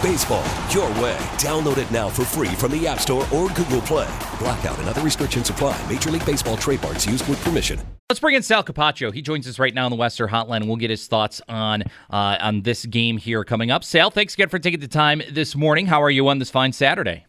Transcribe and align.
Baseball, 0.00 0.44
your 0.70 0.88
way. 1.02 1.16
Download 1.38 1.76
it 1.76 1.90
now 1.90 2.08
for 2.08 2.24
free 2.24 2.48
from 2.48 2.70
the 2.70 2.86
App 2.86 3.00
Store 3.00 3.26
or 3.34 3.48
Google 3.48 3.80
Play. 3.80 4.08
Blackout 4.38 4.78
and 4.78 4.88
other 4.88 5.02
restrictions 5.02 5.50
apply. 5.50 5.76
Major 5.88 6.12
League 6.12 6.24
Baseball 6.24 6.56
trademarks 6.56 7.04
used 7.04 7.28
with 7.28 7.42
permission. 7.42 7.80
Let's 8.08 8.20
bring 8.20 8.36
in 8.36 8.42
Sal 8.42 8.62
Capaccio. 8.62 9.12
He 9.12 9.20
joins 9.22 9.48
us 9.48 9.58
right 9.58 9.74
now 9.74 9.84
on 9.84 9.90
the 9.90 9.96
Western 9.96 10.28
Hotline, 10.28 10.58
and 10.58 10.68
we'll 10.68 10.76
get 10.76 10.90
his 10.90 11.06
thoughts 11.08 11.42
on 11.48 11.82
uh, 12.10 12.38
on 12.40 12.62
this 12.62 12.86
game 12.86 13.18
here 13.18 13.42
coming 13.44 13.70
up. 13.70 13.82
Sal, 13.82 14.10
thanks 14.10 14.34
again 14.34 14.48
for 14.48 14.58
taking 14.58 14.80
the 14.80 14.88
time 14.88 15.20
this 15.30 15.56
morning. 15.56 15.86
How 15.86 16.02
are 16.02 16.10
you 16.10 16.28
on 16.28 16.38
this 16.38 16.48
fine 16.48 16.72
Saturday? 16.72 17.26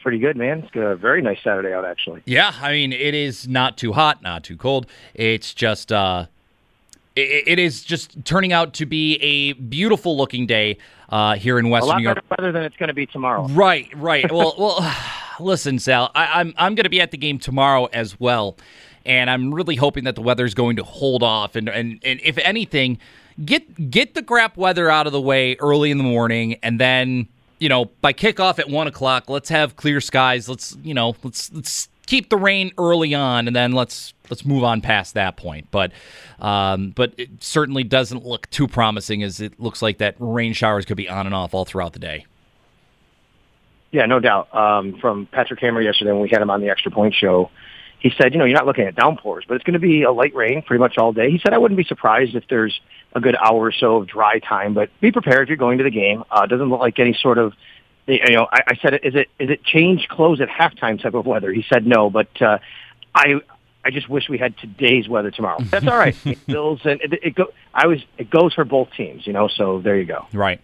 Pretty 0.00 0.18
good, 0.18 0.36
man. 0.36 0.60
It's 0.60 0.70
a 0.74 0.96
very 0.96 1.22
nice 1.22 1.38
Saturday 1.44 1.72
out, 1.72 1.84
actually. 1.84 2.22
Yeah, 2.24 2.54
I 2.60 2.72
mean, 2.72 2.92
it 2.92 3.14
is 3.14 3.46
not 3.46 3.76
too 3.76 3.92
hot, 3.92 4.22
not 4.22 4.42
too 4.42 4.56
cold. 4.56 4.86
It's 5.14 5.52
just, 5.54 5.92
uh, 5.92 6.26
it, 7.16 7.58
is 7.58 7.82
just 7.82 8.24
turning 8.24 8.52
out 8.52 8.74
to 8.74 8.86
be 8.86 9.16
a 9.16 9.52
beautiful 9.54 10.16
looking 10.16 10.46
day 10.46 10.78
uh, 11.08 11.34
here 11.34 11.58
in 11.58 11.68
Western 11.70 11.98
New 11.98 12.04
York. 12.04 12.18
A 12.18 12.20
lot 12.20 12.28
better 12.28 12.42
weather 12.42 12.52
than 12.52 12.62
it's 12.64 12.76
going 12.76 12.88
to 12.88 12.94
be 12.94 13.06
tomorrow. 13.06 13.46
Right, 13.48 13.88
right. 13.96 14.30
well, 14.30 14.54
well, 14.58 14.96
listen, 15.40 15.78
Sal, 15.78 16.10
I, 16.14 16.40
I'm 16.40 16.54
I'm 16.56 16.74
going 16.74 16.84
to 16.84 16.90
be 16.90 17.00
at 17.00 17.10
the 17.10 17.18
game 17.18 17.38
tomorrow 17.38 17.86
as 17.86 18.18
well 18.18 18.56
and 19.04 19.30
I'm 19.30 19.52
really 19.52 19.76
hoping 19.76 20.04
that 20.04 20.14
the 20.14 20.22
weather 20.22 20.44
is 20.44 20.54
going 20.54 20.76
to 20.76 20.84
hold 20.84 21.22
off. 21.22 21.56
And, 21.56 21.68
and 21.68 22.00
and 22.04 22.20
if 22.22 22.38
anything, 22.38 22.98
get 23.44 23.90
get 23.90 24.14
the 24.14 24.22
crap 24.22 24.56
weather 24.56 24.90
out 24.90 25.06
of 25.06 25.12
the 25.12 25.20
way 25.20 25.56
early 25.56 25.90
in 25.90 25.98
the 25.98 26.04
morning, 26.04 26.54
and 26.62 26.80
then 26.80 27.28
you 27.58 27.68
know 27.68 27.86
by 28.00 28.12
kickoff 28.12 28.58
at 28.58 28.68
one 28.68 28.86
o'clock, 28.86 29.28
let's 29.28 29.48
have 29.48 29.76
clear 29.76 30.00
skies. 30.00 30.48
Let's 30.48 30.76
you 30.82 30.94
know 30.94 31.16
let's 31.22 31.52
let's 31.52 31.88
keep 32.06 32.28
the 32.28 32.36
rain 32.36 32.72
early 32.78 33.14
on, 33.14 33.46
and 33.46 33.54
then 33.54 33.72
let's 33.72 34.14
let's 34.30 34.44
move 34.44 34.64
on 34.64 34.80
past 34.80 35.14
that 35.14 35.36
point. 35.36 35.68
But 35.70 35.92
um, 36.38 36.90
but 36.90 37.14
it 37.16 37.42
certainly 37.42 37.84
doesn't 37.84 38.24
look 38.24 38.48
too 38.50 38.68
promising, 38.68 39.22
as 39.22 39.40
it 39.40 39.58
looks 39.60 39.82
like 39.82 39.98
that 39.98 40.16
rain 40.18 40.52
showers 40.52 40.84
could 40.84 40.96
be 40.96 41.08
on 41.08 41.26
and 41.26 41.34
off 41.34 41.54
all 41.54 41.64
throughout 41.64 41.92
the 41.92 41.98
day. 41.98 42.26
Yeah, 43.92 44.06
no 44.06 44.20
doubt. 44.20 44.54
Um, 44.54 44.98
from 45.00 45.26
Patrick 45.26 45.60
Hammer 45.60 45.82
yesterday 45.82 46.12
when 46.12 46.22
we 46.22 46.30
had 46.30 46.40
him 46.40 46.48
on 46.48 46.62
the 46.62 46.70
Extra 46.70 46.90
Point 46.90 47.14
show, 47.14 47.50
he 48.00 48.10
said, 48.16 48.32
you 48.32 48.38
know, 48.38 48.46
you're 48.46 48.56
not 48.56 48.66
looking 48.66 48.86
at 48.86 48.96
downpours, 48.96 49.44
but 49.46 49.54
it's 49.54 49.64
going 49.64 49.74
to 49.74 49.78
be 49.78 50.02
a 50.02 50.10
light 50.10 50.34
rain 50.34 50.62
pretty 50.62 50.80
much 50.80 50.96
all 50.96 51.12
day. 51.12 51.30
He 51.30 51.38
said, 51.38 51.52
I 51.52 51.58
wouldn't 51.58 51.76
be 51.76 51.84
surprised 51.84 52.34
if 52.34 52.44
there's 52.48 52.80
a 53.14 53.20
good 53.20 53.36
hour 53.36 53.60
or 53.60 53.72
so 53.72 53.98
of 53.98 54.08
dry 54.08 54.38
time, 54.38 54.72
but 54.72 54.88
be 55.00 55.12
prepared 55.12 55.42
if 55.42 55.48
you're 55.48 55.58
going 55.58 55.76
to 55.76 55.84
the 55.84 55.90
game. 55.90 56.24
Uh, 56.30 56.46
doesn't 56.46 56.70
look 56.70 56.80
like 56.80 56.98
any 56.98 57.12
sort 57.12 57.36
of, 57.36 57.52
you 58.06 58.36
know, 58.36 58.46
I, 58.50 58.60
I 58.68 58.74
said, 58.82 58.94
is 59.02 59.14
it 59.14 59.28
is 59.38 59.50
it 59.50 59.64
change 59.64 60.08
clothes 60.08 60.40
at 60.40 60.48
halftime 60.48 61.00
type 61.00 61.14
of 61.14 61.26
weather? 61.26 61.52
He 61.52 61.64
said 61.72 61.86
no, 61.86 62.10
but 62.10 62.40
uh, 62.40 62.58
I 63.14 63.40
I 63.84 63.90
just 63.90 64.08
wish 64.08 64.28
we 64.28 64.38
had 64.38 64.56
today's 64.58 65.08
weather 65.08 65.30
tomorrow. 65.30 65.58
That's 65.64 65.86
all 65.86 65.96
right. 65.96 66.16
Bills 66.46 66.80
and 66.84 67.00
it, 67.00 67.12
it 67.22 67.34
go. 67.34 67.46
I 67.74 67.86
was 67.86 68.00
it 68.18 68.30
goes 68.30 68.54
for 68.54 68.64
both 68.64 68.92
teams, 68.96 69.26
you 69.26 69.32
know. 69.32 69.48
So 69.48 69.80
there 69.80 69.96
you 69.96 70.06
go. 70.06 70.26
Right. 70.32 70.60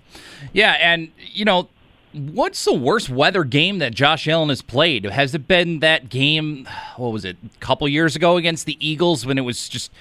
Yeah, 0.53 0.76
and 0.81 1.10
you 1.19 1.44
know 1.44 1.69
What's 2.12 2.65
the 2.65 2.72
worst 2.72 3.10
weather 3.10 3.44
game 3.44 3.78
that 3.78 3.93
Josh 3.94 4.26
Allen 4.26 4.49
has 4.49 4.62
played? 4.62 5.05
Has 5.05 5.34
it 5.34 5.47
been 5.47 5.81
that 5.81 6.09
game? 6.09 6.66
What 6.97 7.12
was 7.12 7.25
it? 7.25 7.37
A 7.44 7.59
couple 7.59 7.87
years 7.87 8.16
ago 8.16 8.38
against 8.38 8.65
the 8.65 8.78
Eagles 8.87 9.26
when 9.26 9.37
it 9.37 9.43
was 9.43 9.69
just 9.69 9.93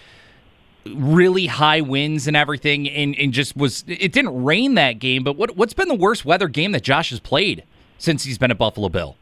really 0.96 1.48
high 1.48 1.82
winds 1.82 2.28
and 2.28 2.36
everything, 2.36 2.90
and, 2.90 3.16
and 3.18 3.34
just 3.34 3.56
was. 3.56 3.84
It 3.88 4.12
didn't 4.12 4.44
rain 4.44 4.76
that 4.76 4.94
game, 5.00 5.24
but 5.24 5.38
what 5.38 5.56
what's 5.58 5.74
been 5.74 5.88
the 5.88 5.96
worst 5.96 6.26
weather 6.26 6.48
game 6.48 6.72
that 6.74 6.84
Josh 6.84 7.10
has 7.10 7.20
played 7.20 7.64
since 7.98 8.24
he's 8.24 8.38
been 8.38 8.52
a 8.52 8.56
Buffalo 8.56 8.90
Bill? 8.90 9.18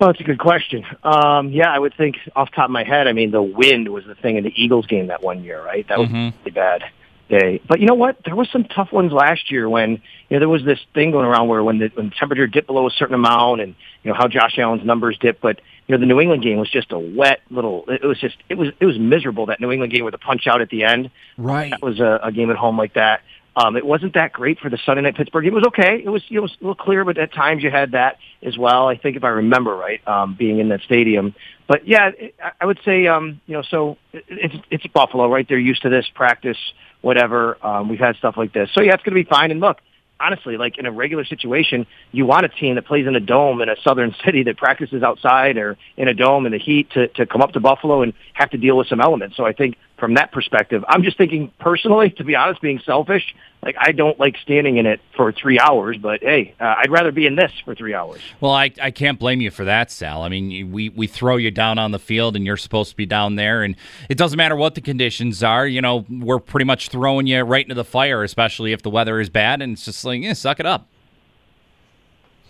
Well, 0.00 0.10
it's 0.10 0.20
a 0.20 0.24
good 0.24 0.38
question. 0.38 0.84
Um, 1.04 1.50
yeah, 1.50 1.72
I 1.72 1.78
would 1.78 1.94
think 1.94 2.16
off 2.34 2.50
top 2.50 2.66
of 2.66 2.70
my 2.70 2.84
head. 2.84 3.06
I 3.06 3.12
mean, 3.12 3.30
the 3.30 3.42
wind 3.42 3.88
was 3.88 4.04
the 4.04 4.14
thing 4.14 4.36
in 4.36 4.44
the 4.44 4.52
Eagles 4.54 4.86
game 4.86 5.06
that 5.06 5.22
one 5.22 5.44
year, 5.44 5.64
right? 5.64 5.86
That 5.88 5.98
was 5.98 6.08
mm-hmm. 6.08 6.36
really 6.40 6.50
bad 6.50 6.82
day. 7.28 7.60
But 7.66 7.80
you 7.80 7.86
know 7.86 7.94
what? 7.94 8.18
There 8.24 8.34
was 8.34 8.48
some 8.50 8.64
tough 8.64 8.92
ones 8.92 9.12
last 9.12 9.50
year 9.50 9.68
when 9.68 9.92
you 9.92 10.00
know 10.30 10.38
there 10.40 10.48
was 10.48 10.64
this 10.64 10.80
thing 10.94 11.10
going 11.10 11.26
around 11.26 11.48
where 11.48 11.62
when 11.62 11.78
the 11.78 11.88
when 11.94 12.10
the 12.10 12.14
temperature 12.14 12.46
dipped 12.46 12.66
below 12.66 12.86
a 12.86 12.90
certain 12.90 13.14
amount, 13.14 13.60
and 13.60 13.74
you 14.02 14.10
know 14.10 14.16
how 14.16 14.28
Josh 14.28 14.58
Allen's 14.58 14.84
numbers 14.84 15.16
dipped. 15.18 15.40
But 15.40 15.60
you 15.86 15.94
know 15.94 16.00
the 16.00 16.06
New 16.06 16.20
England 16.20 16.42
game 16.42 16.58
was 16.58 16.70
just 16.70 16.92
a 16.92 16.98
wet 16.98 17.40
little. 17.50 17.84
It 17.88 18.04
was 18.04 18.18
just 18.18 18.36
it 18.48 18.56
was 18.56 18.68
it 18.80 18.86
was 18.86 18.98
miserable 18.98 19.46
that 19.46 19.60
New 19.60 19.70
England 19.70 19.92
game 19.92 20.04
with 20.04 20.12
the 20.12 20.18
punch 20.18 20.46
out 20.46 20.60
at 20.60 20.70
the 20.70 20.84
end. 20.84 21.10
Right. 21.36 21.70
That 21.70 21.82
was 21.82 22.00
a, 22.00 22.20
a 22.22 22.32
game 22.32 22.50
at 22.50 22.56
home 22.56 22.78
like 22.78 22.94
that. 22.94 23.22
Um, 23.56 23.76
it 23.76 23.86
wasn't 23.86 24.14
that 24.14 24.32
great 24.32 24.58
for 24.58 24.68
the 24.68 24.78
Sunday 24.84 25.02
night 25.02 25.16
Pittsburgh. 25.16 25.46
It 25.46 25.52
was 25.52 25.64
okay. 25.68 26.02
It 26.04 26.08
was 26.08 26.22
it 26.30 26.40
was 26.40 26.50
a 26.60 26.64
little 26.64 26.74
clear, 26.74 27.04
but 27.04 27.18
at 27.18 27.32
times 27.32 27.62
you 27.62 27.70
had 27.70 27.92
that 27.92 28.18
as 28.42 28.58
well. 28.58 28.88
I 28.88 28.96
think 28.96 29.16
if 29.16 29.24
I 29.24 29.28
remember 29.28 29.76
right, 29.76 30.06
um, 30.08 30.34
being 30.34 30.58
in 30.58 30.70
that 30.70 30.80
stadium. 30.82 31.34
But 31.68 31.86
yeah, 31.86 32.10
it, 32.18 32.34
I 32.60 32.66
would 32.66 32.80
say 32.84 33.06
um, 33.06 33.40
you 33.46 33.54
know 33.54 33.62
so 33.62 33.96
it, 34.12 34.24
it's 34.28 34.54
it's 34.70 34.86
Buffalo, 34.88 35.30
right? 35.30 35.46
They're 35.48 35.58
used 35.58 35.82
to 35.82 35.88
this 35.88 36.06
practice 36.14 36.58
whatever. 37.04 37.64
Um, 37.64 37.88
we've 37.88 38.00
had 38.00 38.16
stuff 38.16 38.36
like 38.36 38.52
this. 38.52 38.70
So 38.72 38.80
yeah, 38.80 38.94
it's 38.94 39.02
going 39.02 39.16
to 39.16 39.22
be 39.22 39.28
fine. 39.28 39.50
And 39.50 39.60
look, 39.60 39.78
honestly, 40.24 40.56
like 40.56 40.78
in 40.78 40.86
a 40.86 40.92
regular 40.92 41.24
situation, 41.24 41.86
you 42.12 42.24
want 42.26 42.44
a 42.44 42.48
team 42.48 42.76
that 42.76 42.86
plays 42.86 43.06
in 43.06 43.14
a 43.14 43.20
dome 43.20 43.60
in 43.60 43.68
a 43.68 43.76
southern 43.82 44.14
city 44.24 44.42
that 44.44 44.56
practices 44.56 45.02
outside 45.02 45.56
or 45.56 45.76
in 45.96 46.08
a 46.08 46.14
dome 46.14 46.46
in 46.46 46.52
the 46.52 46.58
heat 46.58 46.90
to, 46.90 47.08
to 47.08 47.26
come 47.26 47.42
up 47.42 47.52
to 47.52 47.60
Buffalo 47.60 48.02
and 48.02 48.14
have 48.32 48.50
to 48.50 48.58
deal 48.58 48.76
with 48.76 48.88
some 48.88 49.00
elements. 49.00 49.36
So 49.36 49.44
I 49.44 49.52
think 49.52 49.76
from 49.96 50.14
that 50.14 50.32
perspective, 50.32 50.84
I'm 50.88 51.02
just 51.02 51.16
thinking 51.16 51.52
personally, 51.60 52.10
to 52.10 52.24
be 52.24 52.34
honest, 52.34 52.60
being 52.60 52.80
selfish, 52.84 53.34
like 53.62 53.76
I 53.78 53.92
don't 53.92 54.18
like 54.18 54.36
standing 54.38 54.76
in 54.76 54.86
it 54.86 55.00
for 55.16 55.32
three 55.32 55.58
hours, 55.58 55.96
but 55.96 56.20
hey, 56.20 56.54
uh, 56.60 56.74
I'd 56.78 56.90
rather 56.90 57.12
be 57.12 57.26
in 57.26 57.36
this 57.36 57.52
for 57.64 57.74
three 57.74 57.94
hours. 57.94 58.20
Well, 58.40 58.52
I, 58.52 58.70
I 58.80 58.90
can't 58.90 59.18
blame 59.18 59.40
you 59.40 59.50
for 59.50 59.64
that, 59.64 59.90
Sal. 59.90 60.22
I 60.22 60.28
mean, 60.28 60.70
we, 60.70 60.90
we 60.90 61.06
throw 61.06 61.36
you 61.36 61.50
down 61.50 61.78
on 61.78 61.90
the 61.90 61.98
field 61.98 62.36
and 62.36 62.44
you're 62.44 62.56
supposed 62.56 62.90
to 62.90 62.96
be 62.96 63.06
down 63.06 63.36
there, 63.36 63.62
and 63.62 63.76
it 64.08 64.18
doesn't 64.18 64.36
matter 64.36 64.56
what 64.56 64.74
the 64.74 64.80
conditions 64.80 65.42
are. 65.42 65.66
You 65.66 65.80
know, 65.80 66.04
we're 66.10 66.40
pretty 66.40 66.64
much 66.64 66.88
throwing 66.88 67.26
you 67.26 67.40
right 67.42 67.64
into 67.64 67.74
the 67.74 67.84
fire, 67.84 68.22
especially 68.22 68.72
if 68.72 68.82
the 68.82 68.90
weather 68.90 69.20
is 69.20 69.30
bad, 69.30 69.62
and 69.62 69.72
it's 69.72 69.84
just 69.84 70.04
like, 70.04 70.22
yeah, 70.22 70.34
suck 70.34 70.60
it 70.60 70.66
up. 70.66 70.88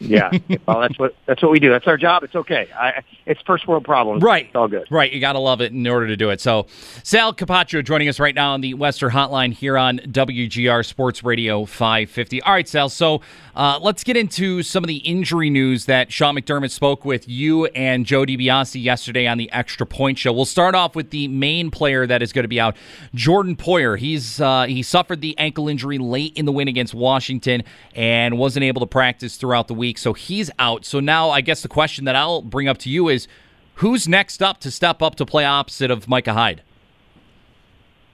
Yeah, 0.00 0.30
well, 0.66 0.80
that's 0.80 0.98
what 0.98 1.14
that's 1.26 1.42
what 1.42 1.50
we 1.52 1.60
do. 1.60 1.70
That's 1.70 1.86
our 1.86 1.96
job. 1.96 2.24
It's 2.24 2.34
okay. 2.34 2.68
I, 2.76 3.02
it's 3.26 3.40
first 3.42 3.66
world 3.66 3.84
problems. 3.84 4.22
Right. 4.22 4.46
It's 4.46 4.56
all 4.56 4.68
good. 4.68 4.86
Right. 4.90 5.12
You 5.12 5.20
got 5.20 5.32
to 5.32 5.38
love 5.38 5.60
it 5.60 5.72
in 5.72 5.86
order 5.86 6.06
to 6.06 6.16
do 6.16 6.30
it. 6.30 6.40
So, 6.40 6.66
Sal 7.02 7.32
Capaccio 7.32 7.84
joining 7.84 8.08
us 8.08 8.20
right 8.20 8.34
now 8.34 8.52
on 8.52 8.60
the 8.60 8.74
Western 8.74 9.10
Hotline 9.10 9.52
here 9.52 9.78
on 9.78 9.98
WGR 9.98 10.84
Sports 10.84 11.22
Radio 11.22 11.64
550. 11.64 12.42
All 12.42 12.52
right, 12.52 12.68
Sal. 12.68 12.88
So, 12.88 13.20
uh, 13.54 13.78
let's 13.80 14.04
get 14.04 14.16
into 14.16 14.62
some 14.62 14.82
of 14.82 14.88
the 14.88 14.96
injury 14.96 15.48
news 15.48 15.86
that 15.86 16.12
Sean 16.12 16.36
McDermott 16.36 16.70
spoke 16.70 17.04
with 17.04 17.28
you 17.28 17.66
and 17.66 18.04
Joe 18.04 18.24
DiBiase 18.24 18.82
yesterday 18.82 19.26
on 19.26 19.38
the 19.38 19.50
Extra 19.52 19.86
Point 19.86 20.18
Show. 20.18 20.32
We'll 20.32 20.44
start 20.44 20.74
off 20.74 20.96
with 20.96 21.10
the 21.10 21.28
main 21.28 21.70
player 21.70 22.06
that 22.06 22.20
is 22.20 22.32
going 22.32 22.42
to 22.44 22.48
be 22.48 22.60
out, 22.60 22.76
Jordan 23.14 23.56
Poyer. 23.56 23.98
He's 23.98 24.40
uh, 24.40 24.64
he 24.64 24.82
suffered 24.82 25.20
the 25.20 25.38
ankle 25.38 25.68
injury 25.68 25.98
late 25.98 26.36
in 26.36 26.46
the 26.46 26.52
win 26.52 26.68
against 26.68 26.94
Washington 26.94 27.62
and 27.94 28.38
wasn't 28.38 28.64
able 28.64 28.80
to 28.80 28.86
practice 28.86 29.36
throughout 29.36 29.68
the 29.68 29.74
week. 29.74 29.83
So 29.92 30.12
he's 30.12 30.50
out. 30.58 30.84
So 30.84 31.00
now 31.00 31.30
I 31.30 31.40
guess 31.40 31.62
the 31.62 31.68
question 31.68 32.04
that 32.06 32.16
I'll 32.16 32.40
bring 32.40 32.68
up 32.68 32.78
to 32.78 32.88
you 32.88 33.08
is 33.08 33.28
who's 33.74 34.08
next 34.08 34.42
up 34.42 34.60
to 34.60 34.70
step 34.70 35.02
up 35.02 35.16
to 35.16 35.26
play 35.26 35.44
opposite 35.44 35.90
of 35.90 36.08
Micah 36.08 36.32
Hyde? 36.32 36.62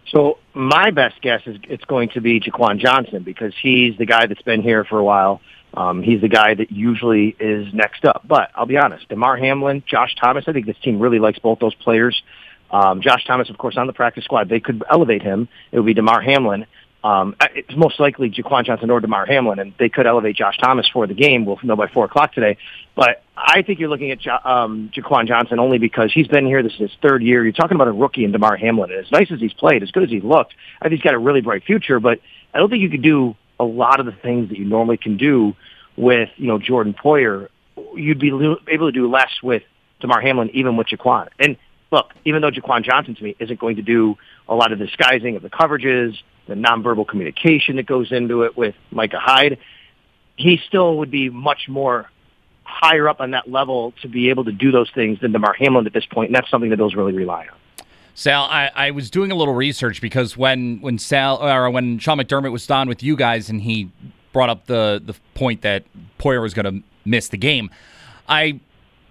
So 0.08 0.38
my 0.54 0.90
best 0.90 1.20
guess 1.22 1.42
is 1.46 1.58
it's 1.68 1.84
going 1.84 2.08
to 2.10 2.20
be 2.20 2.40
Jaquan 2.40 2.78
Johnson 2.78 3.22
because 3.22 3.54
he's 3.60 3.96
the 3.96 4.06
guy 4.06 4.26
that's 4.26 4.42
been 4.42 4.62
here 4.62 4.84
for 4.84 4.98
a 4.98 5.04
while. 5.04 5.40
Um, 5.74 6.02
he's 6.02 6.20
the 6.20 6.28
guy 6.28 6.54
that 6.54 6.72
usually 6.72 7.36
is 7.38 7.72
next 7.72 8.04
up. 8.04 8.22
But 8.26 8.50
I'll 8.56 8.66
be 8.66 8.76
honest, 8.76 9.08
Damar 9.08 9.36
Hamlin, 9.36 9.84
Josh 9.86 10.16
Thomas, 10.20 10.44
I 10.48 10.52
think 10.52 10.66
this 10.66 10.78
team 10.82 10.98
really 10.98 11.20
likes 11.20 11.38
both 11.38 11.60
those 11.60 11.74
players. 11.74 12.20
Um, 12.72 13.00
Josh 13.02 13.24
Thomas, 13.24 13.50
of 13.50 13.58
course, 13.58 13.76
on 13.76 13.86
the 13.86 13.92
practice 13.92 14.24
squad. 14.24 14.48
They 14.48 14.60
could 14.60 14.82
elevate 14.90 15.22
him. 15.22 15.48
It 15.70 15.78
would 15.78 15.86
be 15.86 15.94
Damar 15.94 16.20
Hamlin. 16.20 16.66
Um, 17.02 17.34
it's 17.54 17.74
most 17.76 17.98
likely 17.98 18.30
Jaquan 18.30 18.64
Johnson 18.64 18.90
or 18.90 19.00
Damar 19.00 19.24
Hamlin, 19.24 19.58
and 19.58 19.72
they 19.78 19.88
could 19.88 20.06
elevate 20.06 20.36
Josh 20.36 20.58
Thomas 20.58 20.86
for 20.92 21.06
the 21.06 21.14
game. 21.14 21.46
We'll 21.46 21.58
know 21.62 21.76
by 21.76 21.88
four 21.88 22.04
o'clock 22.04 22.34
today. 22.34 22.58
But 22.94 23.22
I 23.36 23.62
think 23.62 23.78
you're 23.78 23.88
looking 23.88 24.10
at 24.10 24.20
jo- 24.20 24.38
um, 24.44 24.90
Jaquan 24.94 25.26
Johnson 25.26 25.58
only 25.58 25.78
because 25.78 26.12
he's 26.12 26.28
been 26.28 26.44
here. 26.44 26.62
This 26.62 26.74
is 26.74 26.78
his 26.78 26.90
third 27.00 27.22
year. 27.22 27.42
You're 27.42 27.52
talking 27.52 27.74
about 27.74 27.88
a 27.88 27.92
rookie 27.92 28.24
in 28.24 28.32
Damar 28.32 28.56
Hamlin. 28.56 28.90
And 28.90 29.04
as 29.04 29.10
nice 29.10 29.30
as 29.30 29.40
he's 29.40 29.54
played, 29.54 29.82
as 29.82 29.90
good 29.90 30.02
as 30.02 30.10
he 30.10 30.20
looked, 30.20 30.54
I 30.82 30.88
think 30.88 31.00
he's 31.00 31.04
got 31.04 31.14
a 31.14 31.18
really 31.18 31.40
bright 31.40 31.64
future. 31.64 32.00
But 32.00 32.20
I 32.52 32.58
don't 32.58 32.68
think 32.68 32.82
you 32.82 32.90
could 32.90 33.02
do 33.02 33.34
a 33.58 33.64
lot 33.64 34.00
of 34.00 34.06
the 34.06 34.12
things 34.12 34.50
that 34.50 34.58
you 34.58 34.66
normally 34.66 34.98
can 34.98 35.16
do 35.16 35.54
with 35.96 36.28
you 36.36 36.48
know 36.48 36.58
Jordan 36.58 36.94
Poyer. 36.94 37.48
You'd 37.94 38.18
be 38.18 38.28
able 38.28 38.88
to 38.88 38.92
do 38.92 39.10
less 39.10 39.30
with 39.42 39.62
Damar 40.00 40.20
Hamlin, 40.20 40.50
even 40.52 40.76
with 40.76 40.88
Jaquan. 40.88 41.28
And 41.38 41.56
look, 41.90 42.12
even 42.24 42.42
though 42.42 42.50
Jaquan 42.50 42.84
Johnson 42.84 43.14
to 43.14 43.24
me 43.24 43.36
isn't 43.38 43.58
going 43.58 43.76
to 43.76 43.82
do 43.82 44.16
a 44.48 44.54
lot 44.54 44.72
of 44.72 44.78
disguising 44.78 45.36
of 45.36 45.42
the 45.42 45.50
coverages, 45.50 46.14
the 46.46 46.54
nonverbal 46.54 47.06
communication 47.06 47.76
that 47.76 47.86
goes 47.86 48.12
into 48.12 48.42
it 48.42 48.56
with 48.56 48.74
Micah 48.90 49.18
Hyde, 49.20 49.58
he 50.36 50.60
still 50.66 50.98
would 50.98 51.10
be 51.10 51.30
much 51.30 51.68
more 51.68 52.10
higher 52.64 53.08
up 53.08 53.20
on 53.20 53.32
that 53.32 53.50
level 53.50 53.92
to 54.02 54.08
be 54.08 54.30
able 54.30 54.44
to 54.44 54.52
do 54.52 54.70
those 54.70 54.90
things 54.90 55.20
than 55.20 55.32
Damar 55.32 55.54
Hamlin 55.54 55.86
at 55.86 55.92
this 55.92 56.06
point. 56.06 56.28
and 56.28 56.34
that's 56.34 56.50
something 56.50 56.70
that 56.70 56.76
those 56.76 56.94
really 56.94 57.12
rely 57.12 57.46
on. 57.50 57.84
Sal, 58.14 58.44
I, 58.44 58.70
I 58.74 58.90
was 58.90 59.10
doing 59.10 59.30
a 59.30 59.34
little 59.34 59.54
research 59.54 60.00
because 60.00 60.36
when 60.36 60.80
when 60.80 60.98
Sal 60.98 61.42
or 61.42 61.70
when 61.70 61.98
Sean 61.98 62.18
McDermott 62.18 62.52
was 62.52 62.68
on 62.70 62.88
with 62.88 63.02
you 63.02 63.16
guys 63.16 63.48
and 63.48 63.62
he 63.62 63.90
brought 64.32 64.50
up 64.50 64.66
the 64.66 65.00
the 65.04 65.14
point 65.34 65.62
that 65.62 65.84
Poyer 66.18 66.42
was 66.42 66.52
going 66.52 66.82
to 66.82 66.86
miss 67.04 67.28
the 67.28 67.38
game, 67.38 67.70
I 68.28 68.60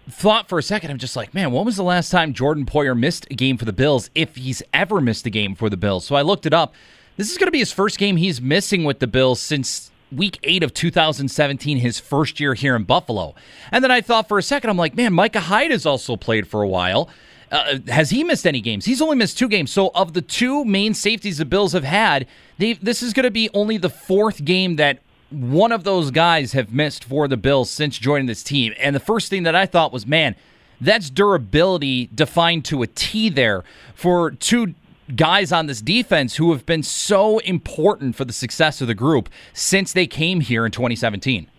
thought 0.09 0.49
for 0.49 0.59
a 0.59 0.63
second, 0.63 0.91
I'm 0.91 0.97
just 0.97 1.15
like, 1.15 1.33
man, 1.33 1.51
when 1.51 1.65
was 1.65 1.75
the 1.75 1.83
last 1.83 2.09
time 2.09 2.33
Jordan 2.33 2.65
Poyer 2.65 2.97
missed 2.97 3.27
a 3.31 3.35
game 3.35 3.57
for 3.57 3.65
the 3.65 3.73
Bills, 3.73 4.09
if 4.15 4.35
he's 4.35 4.61
ever 4.73 5.01
missed 5.01 5.25
a 5.25 5.29
game 5.29 5.55
for 5.55 5.69
the 5.69 5.77
Bills? 5.77 6.05
So 6.05 6.15
I 6.15 6.21
looked 6.21 6.45
it 6.45 6.53
up. 6.53 6.73
This 7.19 7.31
is 7.31 7.37
going 7.37 7.47
to 7.47 7.51
be 7.51 7.59
his 7.59 7.73
first 7.73 7.97
game 7.97 8.15
he's 8.15 8.39
missing 8.39 8.85
with 8.85 8.99
the 8.99 9.05
Bills 9.05 9.41
since 9.41 9.91
week 10.09 10.39
eight 10.41 10.63
of 10.63 10.73
2017, 10.73 11.77
his 11.79 11.99
first 11.99 12.39
year 12.39 12.53
here 12.53 12.77
in 12.77 12.85
Buffalo. 12.85 13.35
And 13.73 13.83
then 13.83 13.91
I 13.91 13.99
thought 13.99 14.29
for 14.29 14.37
a 14.37 14.41
second, 14.41 14.69
I'm 14.69 14.77
like, 14.77 14.95
man, 14.95 15.11
Micah 15.11 15.41
Hyde 15.41 15.71
has 15.71 15.85
also 15.85 16.15
played 16.15 16.47
for 16.47 16.61
a 16.61 16.67
while. 16.69 17.09
Uh, 17.51 17.79
has 17.89 18.11
he 18.11 18.23
missed 18.23 18.47
any 18.47 18.61
games? 18.61 18.85
He's 18.85 19.01
only 19.01 19.17
missed 19.17 19.37
two 19.37 19.49
games. 19.49 19.69
So, 19.69 19.91
of 19.93 20.13
the 20.13 20.21
two 20.21 20.63
main 20.63 20.93
safeties 20.93 21.39
the 21.39 21.43
Bills 21.45 21.73
have 21.73 21.83
had, 21.83 22.25
this 22.57 23.03
is 23.03 23.11
going 23.11 23.25
to 23.25 23.31
be 23.31 23.49
only 23.53 23.75
the 23.75 23.89
fourth 23.89 24.45
game 24.45 24.77
that 24.77 24.99
one 25.29 25.73
of 25.73 25.83
those 25.83 26.11
guys 26.11 26.53
have 26.53 26.71
missed 26.71 27.03
for 27.03 27.27
the 27.27 27.35
Bills 27.35 27.69
since 27.69 27.97
joining 27.97 28.27
this 28.27 28.43
team. 28.43 28.73
And 28.79 28.95
the 28.95 29.01
first 29.01 29.29
thing 29.29 29.43
that 29.43 29.55
I 29.55 29.65
thought 29.65 29.91
was, 29.91 30.07
man, 30.07 30.37
that's 30.79 31.09
durability 31.09 32.09
defined 32.15 32.63
to 32.65 32.81
a 32.81 32.87
T 32.87 33.27
there 33.27 33.65
for 33.93 34.31
two 34.31 34.75
guys 35.15 35.51
on 35.51 35.67
this 35.67 35.81
defense 35.81 36.35
who 36.35 36.51
have 36.51 36.65
been 36.65 36.83
so 36.83 37.39
important 37.39 38.15
for 38.15 38.25
the 38.25 38.33
success 38.33 38.81
of 38.81 38.87
the 38.87 38.95
group 38.95 39.29
since 39.53 39.93
they 39.93 40.07
came 40.07 40.41
here 40.41 40.65
in 40.65 40.71
2017. 40.71 41.49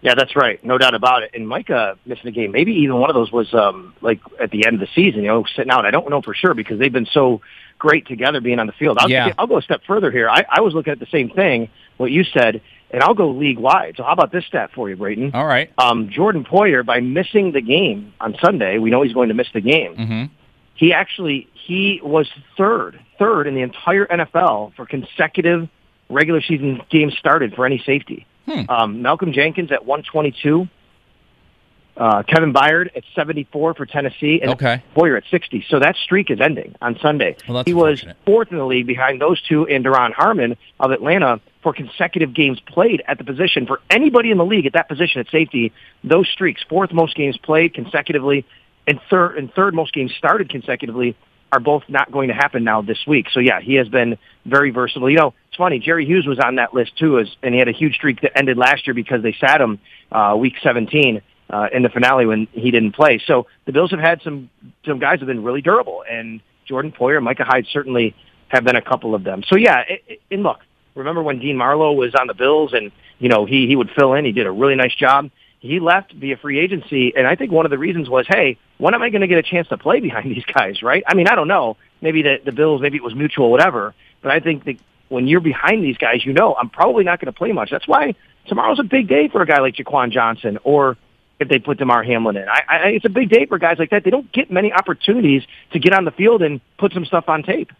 Yeah, 0.00 0.14
that's 0.14 0.36
right. 0.36 0.62
No 0.62 0.76
doubt 0.76 0.94
about 0.94 1.22
it. 1.22 1.30
And 1.32 1.48
Micah 1.48 1.96
missing 2.04 2.26
a 2.26 2.30
game. 2.30 2.52
Maybe 2.52 2.72
even 2.72 2.98
one 2.98 3.08
of 3.08 3.14
those 3.14 3.32
was 3.32 3.52
um 3.54 3.94
like 4.02 4.20
at 4.38 4.50
the 4.50 4.66
end 4.66 4.74
of 4.74 4.80
the 4.80 4.88
season, 4.94 5.22
you 5.22 5.28
know, 5.28 5.44
sitting 5.56 5.70
out. 5.70 5.86
I 5.86 5.90
don't 5.90 6.10
know 6.10 6.20
for 6.20 6.34
sure 6.34 6.52
because 6.52 6.78
they've 6.78 6.92
been 6.92 7.06
so 7.06 7.40
great 7.78 8.06
together 8.06 8.42
being 8.42 8.58
on 8.58 8.66
the 8.66 8.74
field. 8.74 8.98
I'll, 9.00 9.10
yeah. 9.10 9.32
I'll 9.38 9.46
go 9.46 9.58
a 9.58 9.62
step 9.62 9.80
further 9.86 10.10
here. 10.10 10.28
I, 10.28 10.44
I 10.48 10.60
was 10.60 10.74
looking 10.74 10.92
at 10.92 11.00
the 11.00 11.06
same 11.06 11.30
thing, 11.30 11.70
what 11.96 12.10
you 12.10 12.22
said, 12.22 12.60
and 12.90 13.02
I'll 13.02 13.14
go 13.14 13.30
league 13.30 13.58
wide. 13.58 13.94
So 13.96 14.02
how 14.02 14.12
about 14.12 14.30
this 14.30 14.44
stat 14.44 14.70
for 14.74 14.90
you, 14.90 14.96
Brayton? 14.96 15.32
All 15.34 15.46
right. 15.46 15.72
Um, 15.78 16.10
Jordan 16.10 16.44
Poyer, 16.44 16.84
by 16.84 17.00
missing 17.00 17.52
the 17.52 17.62
game 17.62 18.12
on 18.20 18.36
Sunday, 18.42 18.78
we 18.78 18.90
know 18.90 19.02
he's 19.02 19.14
going 19.14 19.28
to 19.28 19.34
miss 19.34 19.48
the 19.52 19.60
game. 19.60 19.96
Mm-hmm. 19.96 20.24
He 20.74 20.92
actually 20.92 21.48
he 21.54 22.00
was 22.02 22.28
third, 22.56 22.98
third 23.18 23.46
in 23.46 23.54
the 23.54 23.62
entire 23.62 24.06
NFL 24.06 24.74
for 24.74 24.86
consecutive 24.86 25.68
regular 26.08 26.42
season 26.42 26.82
games 26.90 27.14
started 27.18 27.54
for 27.54 27.64
any 27.64 27.82
safety. 27.84 28.26
Hmm. 28.46 28.62
Um, 28.68 29.02
Malcolm 29.02 29.32
Jenkins 29.32 29.72
at 29.72 29.86
122, 29.86 30.68
uh, 31.96 32.22
Kevin 32.24 32.52
Byard 32.52 32.90
at 32.96 33.04
74 33.14 33.74
for 33.74 33.86
Tennessee, 33.86 34.40
and 34.42 34.52
okay. 34.52 34.82
Poyer 34.96 35.16
at 35.16 35.24
60. 35.30 35.64
So 35.68 35.78
that 35.78 35.96
streak 35.96 36.30
is 36.30 36.40
ending 36.40 36.74
on 36.82 36.98
Sunday. 37.00 37.36
Well, 37.48 37.62
he 37.64 37.72
was 37.72 38.04
fourth 38.26 38.50
in 38.50 38.58
the 38.58 38.66
league 38.66 38.86
behind 38.86 39.20
those 39.20 39.40
two 39.42 39.66
and 39.66 39.84
Duron 39.84 40.12
Harmon 40.12 40.56
of 40.80 40.90
Atlanta 40.90 41.40
for 41.62 41.72
consecutive 41.72 42.34
games 42.34 42.60
played 42.60 43.02
at 43.06 43.18
the 43.18 43.24
position. 43.24 43.66
For 43.66 43.80
anybody 43.90 44.30
in 44.30 44.38
the 44.38 44.44
league 44.44 44.66
at 44.66 44.74
that 44.74 44.88
position 44.88 45.20
at 45.20 45.30
safety, 45.30 45.72
those 46.02 46.28
streaks, 46.28 46.62
fourth 46.68 46.92
most 46.92 47.14
games 47.16 47.38
played 47.38 47.74
consecutively, 47.74 48.44
and 48.86 49.00
third 49.10 49.36
and 49.38 49.52
third 49.52 49.74
most 49.74 49.92
games 49.92 50.12
started 50.16 50.48
consecutively 50.48 51.16
are 51.52 51.60
both 51.60 51.84
not 51.88 52.10
going 52.10 52.28
to 52.28 52.34
happen 52.34 52.64
now 52.64 52.82
this 52.82 52.98
week. 53.06 53.26
So 53.32 53.40
yeah, 53.40 53.60
he 53.60 53.74
has 53.74 53.88
been 53.88 54.18
very 54.44 54.70
versatile. 54.70 55.08
You 55.08 55.16
know, 55.16 55.34
it's 55.48 55.56
funny. 55.56 55.78
Jerry 55.78 56.04
Hughes 56.04 56.26
was 56.26 56.38
on 56.40 56.56
that 56.56 56.74
list 56.74 56.96
too, 56.98 57.20
as, 57.20 57.28
and 57.42 57.54
he 57.54 57.60
had 57.60 57.68
a 57.68 57.72
huge 57.72 57.94
streak 57.94 58.22
that 58.22 58.36
ended 58.36 58.58
last 58.58 58.86
year 58.86 58.94
because 58.94 59.22
they 59.22 59.36
sat 59.38 59.60
him 59.60 59.78
uh, 60.10 60.34
week 60.36 60.54
17 60.62 61.22
uh, 61.50 61.66
in 61.72 61.82
the 61.82 61.88
finale 61.90 62.26
when 62.26 62.48
he 62.52 62.70
didn't 62.72 62.92
play. 62.92 63.22
So 63.24 63.46
the 63.66 63.72
Bills 63.72 63.92
have 63.92 64.00
had 64.00 64.20
some 64.22 64.50
some 64.84 64.98
guys 64.98 65.20
have 65.20 65.28
been 65.28 65.44
really 65.44 65.60
durable, 65.60 66.02
and 66.10 66.40
Jordan 66.66 66.92
Poyer, 66.92 67.22
Micah 67.22 67.44
Hyde 67.44 67.66
certainly 67.72 68.16
have 68.48 68.64
been 68.64 68.76
a 68.76 68.82
couple 68.82 69.14
of 69.14 69.22
them. 69.22 69.44
So 69.46 69.56
yeah, 69.56 69.80
it, 69.88 70.02
it, 70.08 70.20
and 70.30 70.42
look, 70.42 70.58
remember 70.94 71.22
when 71.22 71.38
Dean 71.38 71.56
Marlowe 71.56 71.92
was 71.92 72.14
on 72.18 72.26
the 72.26 72.34
Bills, 72.34 72.72
and 72.72 72.90
you 73.20 73.28
know 73.28 73.44
he 73.44 73.68
he 73.68 73.76
would 73.76 73.90
fill 73.96 74.14
in. 74.14 74.24
He 74.24 74.32
did 74.32 74.46
a 74.46 74.52
really 74.52 74.74
nice 74.74 74.94
job 74.94 75.30
he 75.64 75.80
left 75.80 76.12
via 76.12 76.36
free 76.36 76.60
agency, 76.60 77.14
and 77.16 77.26
I 77.26 77.36
think 77.36 77.50
one 77.50 77.64
of 77.64 77.70
the 77.70 77.78
reasons 77.78 78.08
was, 78.08 78.26
hey, 78.28 78.58
when 78.76 78.92
am 78.94 79.02
I 79.02 79.08
going 79.08 79.22
to 79.22 79.26
get 79.26 79.38
a 79.38 79.42
chance 79.42 79.66
to 79.68 79.78
play 79.78 80.00
behind 80.00 80.30
these 80.34 80.44
guys, 80.44 80.82
right? 80.82 81.02
I 81.06 81.14
mean, 81.14 81.26
I 81.26 81.34
don't 81.34 81.48
know. 81.48 81.76
Maybe 82.02 82.22
the, 82.22 82.36
the 82.44 82.52
Bills, 82.52 82.82
maybe 82.82 82.98
it 82.98 83.02
was 83.02 83.14
mutual, 83.14 83.50
whatever. 83.50 83.94
But 84.22 84.32
I 84.32 84.40
think 84.40 84.64
that 84.64 84.76
when 85.08 85.26
you're 85.26 85.40
behind 85.40 85.82
these 85.82 85.96
guys, 85.96 86.24
you 86.24 86.34
know 86.34 86.54
I'm 86.54 86.68
probably 86.68 87.04
not 87.04 87.18
going 87.18 87.32
to 87.32 87.38
play 87.38 87.52
much. 87.52 87.70
That's 87.70 87.88
why 87.88 88.14
tomorrow's 88.46 88.78
a 88.78 88.84
big 88.84 89.08
day 89.08 89.28
for 89.28 89.40
a 89.40 89.46
guy 89.46 89.60
like 89.60 89.74
Jaquan 89.76 90.10
Johnson, 90.10 90.58
or 90.64 90.98
if 91.40 91.48
they 91.48 91.58
put 91.58 91.78
Damar 91.78 92.04
Hamlin 92.04 92.36
in. 92.36 92.48
I, 92.48 92.62
I, 92.68 92.76
it's 92.88 93.04
a 93.06 93.10
big 93.10 93.30
day 93.30 93.46
for 93.46 93.58
guys 93.58 93.76
like 93.78 93.90
that. 93.90 94.04
They 94.04 94.10
don't 94.10 94.30
get 94.32 94.50
many 94.50 94.72
opportunities 94.72 95.42
to 95.72 95.78
get 95.78 95.94
on 95.94 96.04
the 96.04 96.10
field 96.10 96.42
and 96.42 96.60
put 96.78 96.92
some 96.92 97.04
stuff 97.04 97.28
on 97.28 97.42
tape. 97.42 97.72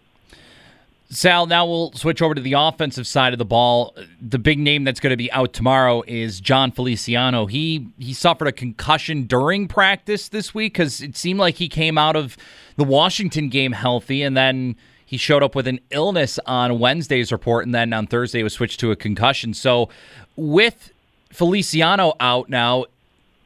Sal, 1.14 1.46
now 1.46 1.64
we'll 1.64 1.92
switch 1.92 2.20
over 2.20 2.34
to 2.34 2.40
the 2.40 2.54
offensive 2.54 3.06
side 3.06 3.32
of 3.32 3.38
the 3.38 3.44
ball. 3.44 3.96
The 4.20 4.38
big 4.38 4.58
name 4.58 4.84
that's 4.84 5.00
going 5.00 5.12
to 5.12 5.16
be 5.16 5.30
out 5.32 5.52
tomorrow 5.52 6.02
is 6.06 6.40
John 6.40 6.72
Feliciano. 6.72 7.46
He 7.46 7.88
he 7.98 8.12
suffered 8.12 8.48
a 8.48 8.52
concussion 8.52 9.24
during 9.24 9.68
practice 9.68 10.28
this 10.28 10.54
week 10.54 10.74
because 10.74 11.00
it 11.00 11.16
seemed 11.16 11.38
like 11.38 11.56
he 11.56 11.68
came 11.68 11.96
out 11.98 12.16
of 12.16 12.36
the 12.76 12.84
Washington 12.84 13.48
game 13.48 13.72
healthy, 13.72 14.22
and 14.22 14.36
then 14.36 14.76
he 15.06 15.16
showed 15.16 15.42
up 15.42 15.54
with 15.54 15.68
an 15.68 15.78
illness 15.90 16.40
on 16.46 16.78
Wednesday's 16.80 17.30
report, 17.30 17.64
and 17.64 17.74
then 17.74 17.92
on 17.92 18.06
Thursday 18.06 18.42
was 18.42 18.52
switched 18.52 18.80
to 18.80 18.90
a 18.90 18.96
concussion. 18.96 19.54
So 19.54 19.88
with 20.34 20.92
Feliciano 21.30 22.14
out 22.18 22.48
now, 22.48 22.86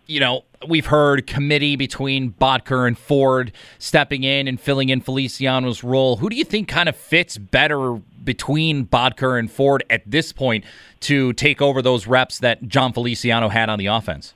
you 0.09 0.21
know, 0.21 0.45
we've 0.67 0.87
heard 0.87 1.27
committee 1.27 1.77
between 1.77 2.33
Boettger 2.33 2.89
and 2.89 2.99
Ford 2.99 3.53
stepping 3.79 4.25
in 4.25 4.49
and 4.49 4.59
filling 4.59 4.89
in 4.89 5.01
Feliciano's 5.03 5.85
role. 5.85 6.17
Who 6.17 6.31
do 6.31 6.37
you 6.37 6.45
think 6.45 6.67
kind 6.67 6.89
of 6.89 6.97
fits 6.97 7.37
better 7.37 8.01
between 8.25 8.87
Boettger 8.87 9.39
and 9.39 9.53
Ford 9.53 9.85
at 9.91 10.03
this 10.11 10.33
point 10.33 10.65
to 11.01 11.35
take 11.35 11.61
over 11.61 11.83
those 11.83 12.07
reps 12.07 12.39
that 12.39 12.67
John 12.67 12.93
Feliciano 12.93 13.51
had 13.51 13.69
on 13.69 13.79
the 13.79 13.87
offense? 13.87 14.33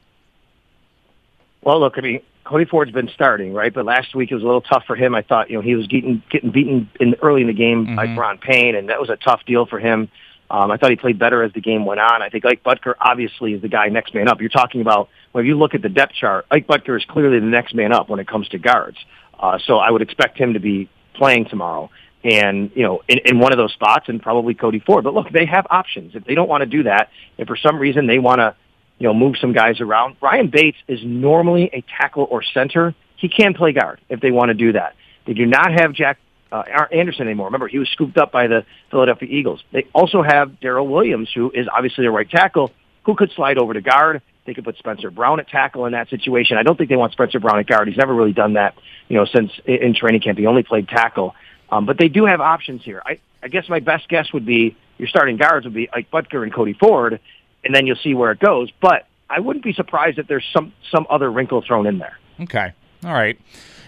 Well, 1.62 1.80
look, 1.80 1.94
I 1.96 2.02
mean, 2.02 2.20
Cody 2.44 2.66
Ford's 2.66 2.92
been 2.92 3.08
starting, 3.08 3.54
right? 3.54 3.72
But 3.72 3.86
last 3.86 4.14
week 4.14 4.30
it 4.30 4.34
was 4.34 4.42
a 4.42 4.46
little 4.46 4.60
tough 4.60 4.84
for 4.86 4.94
him. 4.94 5.14
I 5.14 5.22
thought, 5.22 5.48
you 5.48 5.56
know, 5.56 5.62
he 5.62 5.74
was 5.74 5.86
getting 5.86 6.22
getting 6.30 6.50
beaten 6.50 6.90
in 7.00 7.14
early 7.22 7.40
in 7.40 7.46
the 7.46 7.54
game 7.54 7.86
mm-hmm. 7.86 7.96
by 7.96 8.06
Daron 8.08 8.40
Payne, 8.40 8.74
and 8.74 8.90
that 8.90 9.00
was 9.00 9.08
a 9.08 9.16
tough 9.16 9.40
deal 9.46 9.64
for 9.64 9.78
him. 9.78 10.10
Um, 10.52 10.70
I 10.70 10.76
thought 10.76 10.90
he 10.90 10.96
played 10.96 11.18
better 11.18 11.42
as 11.42 11.52
the 11.54 11.62
game 11.62 11.86
went 11.86 11.98
on. 11.98 12.20
I 12.20 12.28
think 12.28 12.44
Ike 12.44 12.62
Boettger 12.62 12.94
obviously 13.00 13.54
is 13.54 13.62
the 13.62 13.68
guy 13.68 13.88
next 13.88 14.14
man 14.14 14.28
up. 14.28 14.38
You're 14.38 14.50
talking 14.50 14.82
about 14.82 15.08
when 15.32 15.46
you 15.46 15.56
look 15.56 15.74
at 15.74 15.80
the 15.80 15.88
depth 15.88 16.12
chart, 16.12 16.44
Ike 16.50 16.66
Boettger 16.66 16.94
is 16.94 17.04
clearly 17.06 17.40
the 17.40 17.46
next 17.46 17.74
man 17.74 17.90
up 17.90 18.10
when 18.10 18.20
it 18.20 18.28
comes 18.28 18.48
to 18.50 18.58
guards. 18.58 18.98
Uh, 19.40 19.58
so 19.66 19.78
I 19.78 19.90
would 19.90 20.02
expect 20.02 20.36
him 20.36 20.52
to 20.52 20.60
be 20.60 20.90
playing 21.14 21.46
tomorrow 21.46 21.90
and, 22.22 22.70
you 22.74 22.82
know, 22.82 23.00
in, 23.08 23.20
in 23.24 23.38
one 23.38 23.52
of 23.52 23.56
those 23.56 23.72
spots 23.72 24.10
and 24.10 24.20
probably 24.20 24.52
Cody 24.52 24.78
Ford. 24.78 25.04
But 25.04 25.14
look, 25.14 25.30
they 25.32 25.46
have 25.46 25.66
options. 25.70 26.14
If 26.14 26.24
they 26.26 26.34
don't 26.34 26.50
want 26.50 26.60
to 26.60 26.66
do 26.66 26.82
that, 26.82 27.08
if 27.38 27.48
for 27.48 27.56
some 27.56 27.78
reason 27.78 28.06
they 28.06 28.18
want 28.18 28.40
to, 28.40 28.54
you 28.98 29.08
know, 29.08 29.14
move 29.14 29.36
some 29.40 29.54
guys 29.54 29.80
around, 29.80 30.16
Ryan 30.20 30.48
Bates 30.48 30.78
is 30.86 31.00
normally 31.02 31.70
a 31.72 31.82
tackle 31.98 32.28
or 32.30 32.42
center. 32.42 32.94
He 33.16 33.30
can 33.30 33.54
play 33.54 33.72
guard 33.72 34.02
if 34.10 34.20
they 34.20 34.30
want 34.30 34.50
to 34.50 34.54
do 34.54 34.72
that. 34.72 34.96
They 35.26 35.32
do 35.32 35.46
not 35.46 35.72
have 35.72 35.94
Jack 35.94 36.18
uh, 36.52 36.86
Anderson 36.92 37.26
anymore. 37.26 37.46
Remember, 37.46 37.66
he 37.66 37.78
was 37.78 37.88
scooped 37.88 38.18
up 38.18 38.30
by 38.30 38.46
the 38.46 38.64
Philadelphia 38.90 39.28
Eagles. 39.30 39.62
They 39.72 39.86
also 39.94 40.22
have 40.22 40.60
Daryl 40.60 40.88
Williams, 40.88 41.30
who 41.34 41.50
is 41.50 41.66
obviously 41.74 42.06
a 42.06 42.10
right 42.10 42.28
tackle, 42.28 42.70
who 43.04 43.16
could 43.16 43.32
slide 43.34 43.58
over 43.58 43.72
to 43.72 43.80
guard. 43.80 44.22
They 44.44 44.54
could 44.54 44.64
put 44.64 44.76
Spencer 44.76 45.10
Brown 45.10 45.40
at 45.40 45.48
tackle 45.48 45.86
in 45.86 45.92
that 45.92 46.10
situation. 46.10 46.58
I 46.58 46.62
don't 46.62 46.76
think 46.76 46.90
they 46.90 46.96
want 46.96 47.12
Spencer 47.12 47.40
Brown 47.40 47.58
at 47.58 47.66
guard. 47.66 47.88
He's 47.88 47.96
never 47.96 48.14
really 48.14 48.32
done 48.32 48.54
that, 48.54 48.74
you 49.08 49.16
know, 49.16 49.24
since 49.24 49.50
in 49.64 49.94
training 49.94 50.20
camp. 50.20 50.38
He 50.38 50.46
only 50.46 50.62
played 50.62 50.88
tackle. 50.88 51.34
Um, 51.70 51.86
but 51.86 51.96
they 51.96 52.08
do 52.08 52.26
have 52.26 52.40
options 52.40 52.82
here. 52.82 53.02
I, 53.04 53.18
I 53.42 53.48
guess 53.48 53.68
my 53.68 53.80
best 53.80 54.08
guess 54.08 54.32
would 54.32 54.44
be 54.44 54.76
your 54.98 55.08
starting 55.08 55.36
guards 55.36 55.64
would 55.64 55.74
be 55.74 55.88
Ike 55.92 56.10
Boettger 56.10 56.42
and 56.42 56.52
Cody 56.52 56.74
Ford, 56.74 57.18
and 57.64 57.74
then 57.74 57.86
you'll 57.86 57.96
see 57.96 58.14
where 58.14 58.32
it 58.32 58.40
goes. 58.40 58.70
But 58.80 59.06
I 59.30 59.40
wouldn't 59.40 59.64
be 59.64 59.72
surprised 59.72 60.18
if 60.18 60.26
there's 60.26 60.44
some 60.52 60.72
some 60.90 61.06
other 61.08 61.30
wrinkle 61.30 61.62
thrown 61.62 61.86
in 61.86 61.98
there. 61.98 62.18
Okay. 62.40 62.72
All 63.04 63.12
right. 63.12 63.38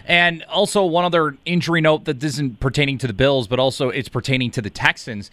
And 0.06 0.42
also, 0.44 0.84
one 0.84 1.04
other 1.04 1.37
injury 1.44 1.80
note 1.80 2.04
that 2.04 2.23
isn't 2.23 2.61
pertaining 2.61 2.99
to 2.99 3.06
the 3.06 3.12
Bills, 3.12 3.46
but 3.46 3.58
also 3.58 3.88
it's 3.88 4.08
pertaining 4.08 4.50
to 4.52 4.62
the 4.62 4.70
Texans. 4.70 5.30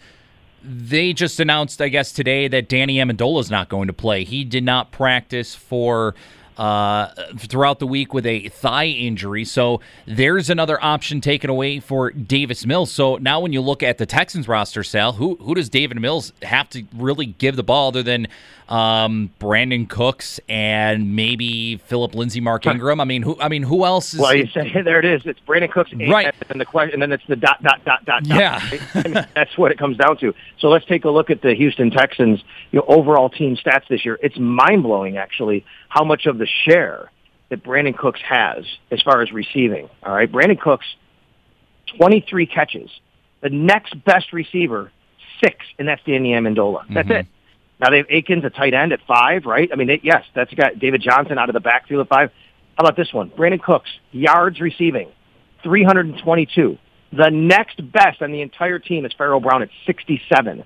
They 0.64 1.12
just 1.12 1.40
announced, 1.40 1.82
I 1.82 1.88
guess, 1.88 2.12
today 2.12 2.48
that 2.48 2.68
Danny 2.68 2.96
Amendola 2.96 3.40
is 3.40 3.50
not 3.50 3.68
going 3.68 3.88
to 3.88 3.92
play. 3.92 4.24
He 4.24 4.44
did 4.44 4.64
not 4.64 4.92
practice 4.92 5.54
for 5.54 6.14
uh, 6.56 7.08
throughout 7.38 7.78
the 7.78 7.86
week 7.86 8.12
with 8.12 8.26
a 8.26 8.48
thigh 8.48 8.86
injury. 8.86 9.44
So 9.44 9.80
there's 10.06 10.50
another 10.50 10.82
option 10.82 11.20
taken 11.20 11.50
away 11.50 11.80
for 11.80 12.10
Davis 12.10 12.66
Mills. 12.66 12.90
So 12.92 13.16
now 13.16 13.40
when 13.40 13.52
you 13.52 13.60
look 13.60 13.82
at 13.82 13.98
the 13.98 14.06
Texans 14.06 14.48
roster, 14.48 14.82
Sal, 14.82 15.12
who 15.12 15.36
who 15.36 15.54
does 15.54 15.68
David 15.68 16.00
Mills 16.00 16.32
have 16.42 16.68
to 16.70 16.84
really 16.94 17.26
give 17.26 17.56
the 17.56 17.62
ball 17.62 17.88
other 17.88 18.02
than 18.02 18.28
um, 18.68 19.30
Brandin 19.40 19.88
Cooks 19.88 20.40
and 20.48 21.14
maybe 21.14 21.76
Phillip 21.76 22.14
Lindsay, 22.14 22.40
Mark 22.40 22.66
Ingram? 22.66 23.00
I 23.00 23.04
mean, 23.04 23.22
who 23.22 23.38
I 23.40 23.48
mean, 23.48 23.62
who 23.62 23.84
else? 23.84 24.14
Is, 24.14 24.20
well, 24.20 24.34
you 24.34 24.46
say 24.46 24.82
there 24.84 24.98
it 24.98 25.04
is. 25.04 25.22
It's 25.24 25.40
Brandin 25.40 25.70
Cooks, 25.70 25.92
right? 25.94 26.34
And 26.50 26.60
the 26.60 26.64
question, 26.64 26.94
and 26.94 27.02
then 27.02 27.12
it's 27.12 27.26
the 27.26 27.36
dot 27.36 27.62
dot 27.62 27.84
dot 27.84 28.04
dot. 28.04 28.26
Yeah, 28.26 28.60
I 28.94 29.02
mean, 29.02 29.26
that's 29.34 29.56
what 29.56 29.72
it 29.72 29.78
comes 29.78 29.96
down 29.96 30.18
to. 30.18 30.34
So 30.58 30.68
let's 30.68 30.86
take 30.86 31.04
a 31.04 31.10
look 31.10 31.30
at 31.30 31.42
the 31.42 31.54
Houston 31.54 31.90
Texans. 31.90 32.42
You 32.70 32.78
know, 32.78 32.84
overall 32.88 33.28
team 33.28 33.56
stats 33.56 33.88
this 33.88 34.04
year. 34.04 34.18
It's 34.22 34.38
mind 34.38 34.82
blowing, 34.82 35.16
actually, 35.16 35.64
how 35.92 36.04
much 36.04 36.24
of 36.24 36.38
the 36.38 36.46
share 36.64 37.10
that 37.50 37.62
Brandin 37.62 37.94
Cooks 37.96 38.20
has 38.26 38.64
as 38.90 39.02
far 39.02 39.20
as 39.20 39.30
receiving. 39.30 39.90
All 40.02 40.14
right, 40.14 40.30
Brandin 40.30 40.58
Cooks, 40.58 40.86
23 41.98 42.46
catches. 42.46 42.90
The 43.42 43.50
next 43.50 44.02
best 44.04 44.32
receiver, 44.32 44.90
six, 45.44 45.56
and 45.78 45.86
that's 45.86 46.00
Danny 46.06 46.32
Amendola. 46.32 46.84
That's 46.88 47.08
Mhm. 47.08 47.20
it. 47.20 47.26
Now 47.78 47.90
they 47.90 47.98
have 47.98 48.06
Akins, 48.08 48.44
a 48.44 48.50
tight 48.50 48.72
end, 48.72 48.92
at 48.92 49.00
five, 49.02 49.44
right? 49.44 49.68
I 49.70 49.76
mean, 49.76 49.88
they, 49.88 50.00
yes, 50.02 50.24
that's 50.32 50.54
got 50.54 50.78
David 50.78 51.02
Johnson 51.02 51.36
out 51.36 51.50
of 51.50 51.52
the 51.52 51.60
backfield 51.60 52.00
at 52.00 52.08
five. 52.08 52.30
How 52.78 52.84
about 52.84 52.96
this 52.96 53.12
one? 53.12 53.28
Brandin 53.30 53.60
Cooks, 53.62 53.90
yards 54.12 54.60
receiving, 54.60 55.08
322. 55.62 56.78
The 57.12 57.28
next 57.30 57.92
best 57.92 58.22
on 58.22 58.32
the 58.32 58.40
entire 58.40 58.78
team 58.78 59.04
is 59.04 59.12
Pharaoh 59.18 59.40
Brown 59.40 59.60
at 59.60 59.68
67. 59.84 60.64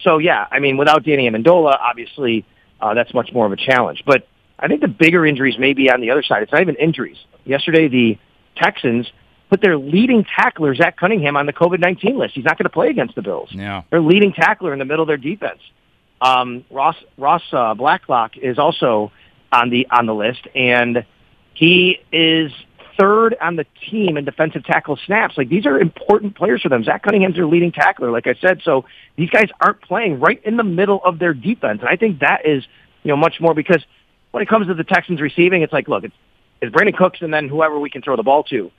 So 0.00 0.18
yeah, 0.18 0.46
I 0.50 0.58
mean, 0.58 0.76
without 0.76 1.02
Danny 1.04 1.30
Amendola, 1.30 1.78
obviously 1.80 2.44
uh, 2.78 2.92
that's 2.92 3.14
much 3.14 3.32
more 3.32 3.46
of 3.46 3.52
a 3.52 3.56
challenge. 3.56 4.02
But 4.04 4.26
I 4.58 4.68
think 4.68 4.80
the 4.80 4.88
bigger 4.88 5.26
injuries 5.26 5.58
may 5.58 5.74
be 5.74 5.90
on 5.90 6.00
the 6.00 6.10
other 6.10 6.22
side. 6.22 6.42
It's 6.42 6.52
not 6.52 6.62
even 6.62 6.76
injuries. 6.76 7.18
Yesterday, 7.44 7.88
the 7.88 8.18
Texans 8.56 9.06
put 9.50 9.60
their 9.60 9.76
leading 9.76 10.24
tackler, 10.24 10.74
Zach 10.74 10.96
Cunningham, 10.96 11.36
on 11.36 11.46
the 11.46 11.52
COVID-19 11.52 12.16
list. 12.16 12.34
He's 12.34 12.44
not 12.44 12.58
going 12.58 12.64
to 12.64 12.70
play 12.70 12.88
against 12.88 13.14
the 13.14 13.22
Bills. 13.22 13.50
Yeah. 13.52 13.82
Their 13.90 14.00
leading 14.00 14.32
tackler 14.32 14.72
in 14.72 14.78
the 14.78 14.84
middle 14.84 15.02
of 15.02 15.08
their 15.08 15.16
defense. 15.16 15.60
Um, 16.20 16.64
Ross 16.70 16.96
Ross 17.18 17.42
uh, 17.52 17.74
Blacklock 17.74 18.38
is 18.38 18.58
also 18.58 19.12
on 19.52 19.68
the 19.68 19.86
on 19.90 20.06
the 20.06 20.14
list, 20.14 20.46
and 20.54 21.04
he 21.52 21.98
is 22.10 22.52
third 22.98 23.36
on 23.40 23.56
the 23.56 23.66
team 23.90 24.16
in 24.16 24.24
defensive 24.24 24.64
tackle 24.64 24.98
snaps. 25.04 25.36
Like 25.36 25.50
these 25.50 25.66
are 25.66 25.78
important 25.78 26.34
players 26.34 26.62
for 26.62 26.70
them. 26.70 26.82
Zach 26.84 27.02
Cunningham's 27.02 27.36
their 27.36 27.46
leading 27.46 27.70
tackler, 27.70 28.10
like 28.10 28.26
I 28.26 28.34
said. 28.40 28.62
So 28.64 28.86
these 29.16 29.28
guys 29.28 29.48
aren't 29.60 29.82
playing 29.82 30.20
right 30.20 30.40
in 30.42 30.56
the 30.56 30.64
middle 30.64 31.02
of 31.04 31.18
their 31.18 31.34
defense, 31.34 31.80
and 31.80 31.88
I 31.88 31.96
think 31.96 32.20
that 32.20 32.46
is 32.46 32.64
you 33.02 33.10
know 33.10 33.16
much 33.16 33.34
more 33.40 33.54
because 33.54 33.84
when 34.36 34.42
it 34.42 34.50
comes 34.50 34.66
to 34.66 34.74
the 34.74 34.84
Texans 34.84 35.22
receiving, 35.22 35.62
it's 35.62 35.72
like 35.72 35.88
look, 35.88 36.04
it's, 36.04 36.14
it's 36.60 36.70
Brandin 36.70 36.94
Cooks 36.94 37.22
and 37.22 37.32
then 37.32 37.48
whoever 37.48 37.80
we 37.80 37.88
can 37.88 38.02
throw 38.02 38.16
the 38.16 38.22
ball 38.22 38.44
to, 38.44 38.70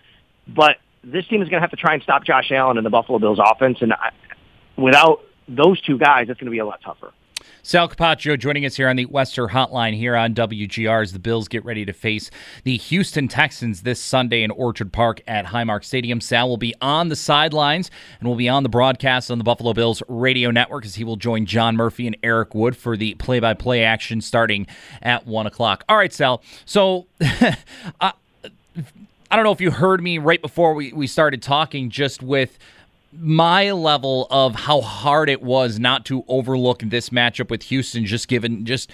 but 0.47 0.77
this 1.03 1.27
team 1.27 1.41
is 1.41 1.49
going 1.49 1.59
to 1.59 1.61
have 1.61 1.71
to 1.71 1.77
try 1.77 1.95
and 1.95 2.03
stop 2.03 2.23
Josh 2.23 2.51
Allen 2.51 2.77
and 2.77 2.85
the 2.85 2.91
Buffalo 2.91 3.17
Bills 3.17 3.39
offense, 3.43 3.79
and 3.81 3.91
I, 3.91 4.11
without 4.75 5.21
those 5.47 5.81
two 5.81 5.97
guys, 5.97 6.27
it's 6.29 6.39
going 6.39 6.45
to 6.45 6.51
be 6.51 6.59
a 6.59 6.65
lot 6.65 6.81
tougher. 6.85 7.11
Sal 7.63 7.89
Capaccio 7.89 8.39
joining 8.39 8.65
us 8.65 8.77
here 8.77 8.87
on 8.87 8.95
the 8.95 9.05
Wester 9.05 9.47
Hotline 9.47 9.93
here 9.93 10.15
on 10.15 10.33
WGR 10.33 11.01
as 11.01 11.11
the 11.11 11.19
Bills 11.19 11.47
get 11.47 11.65
ready 11.65 11.83
to 11.85 11.91
face 11.91 12.31
the 12.63 12.77
Houston 12.77 13.27
Texans 13.27 13.81
this 13.81 14.01
Sunday 14.01 14.43
in 14.43 14.51
Orchard 14.51 14.93
Park 14.93 15.21
at 15.27 15.45
Highmark 15.45 15.83
Stadium. 15.83 16.21
Sal 16.21 16.47
will 16.47 16.57
be 16.57 16.73
on 16.81 17.09
the 17.09 17.15
sidelines 17.15 17.91
and 18.19 18.29
will 18.29 18.35
be 18.35 18.47
on 18.47 18.63
the 18.63 18.69
broadcast 18.69 19.29
on 19.29 19.37
the 19.37 19.43
Buffalo 19.43 19.73
Bills 19.73 20.01
radio 20.07 20.49
network 20.49 20.85
as 20.85 20.95
he 20.95 21.03
will 21.03 21.17
join 21.17 21.45
John 21.45 21.75
Murphy 21.75 22.07
and 22.07 22.15
Eric 22.23 22.55
Wood 22.55 22.77
for 22.77 22.95
the 22.95 23.15
play-by-play 23.15 23.83
action 23.83 24.21
starting 24.21 24.65
at 25.01 25.27
1 25.27 25.47
o'clock. 25.47 25.83
All 25.89 25.97
right, 25.97 26.13
Sal. 26.13 26.41
So 26.65 27.07
I, 27.21 28.13
I 29.29 29.35
don't 29.35 29.43
know 29.43 29.51
if 29.51 29.59
you 29.59 29.71
heard 29.71 30.01
me 30.01 30.19
right 30.19 30.41
before 30.41 30.73
we, 30.73 30.93
we 30.93 31.07
started 31.07 31.41
talking 31.41 31.89
just 31.89 32.23
with– 32.23 32.57
my 33.11 33.71
level 33.71 34.27
of 34.29 34.55
how 34.55 34.81
hard 34.81 35.29
it 35.29 35.41
was 35.41 35.79
not 35.79 36.05
to 36.05 36.23
overlook 36.27 36.81
this 36.83 37.09
matchup 37.09 37.49
with 37.49 37.63
Houston, 37.63 38.05
just 38.05 38.27
given 38.27 38.65
just 38.65 38.91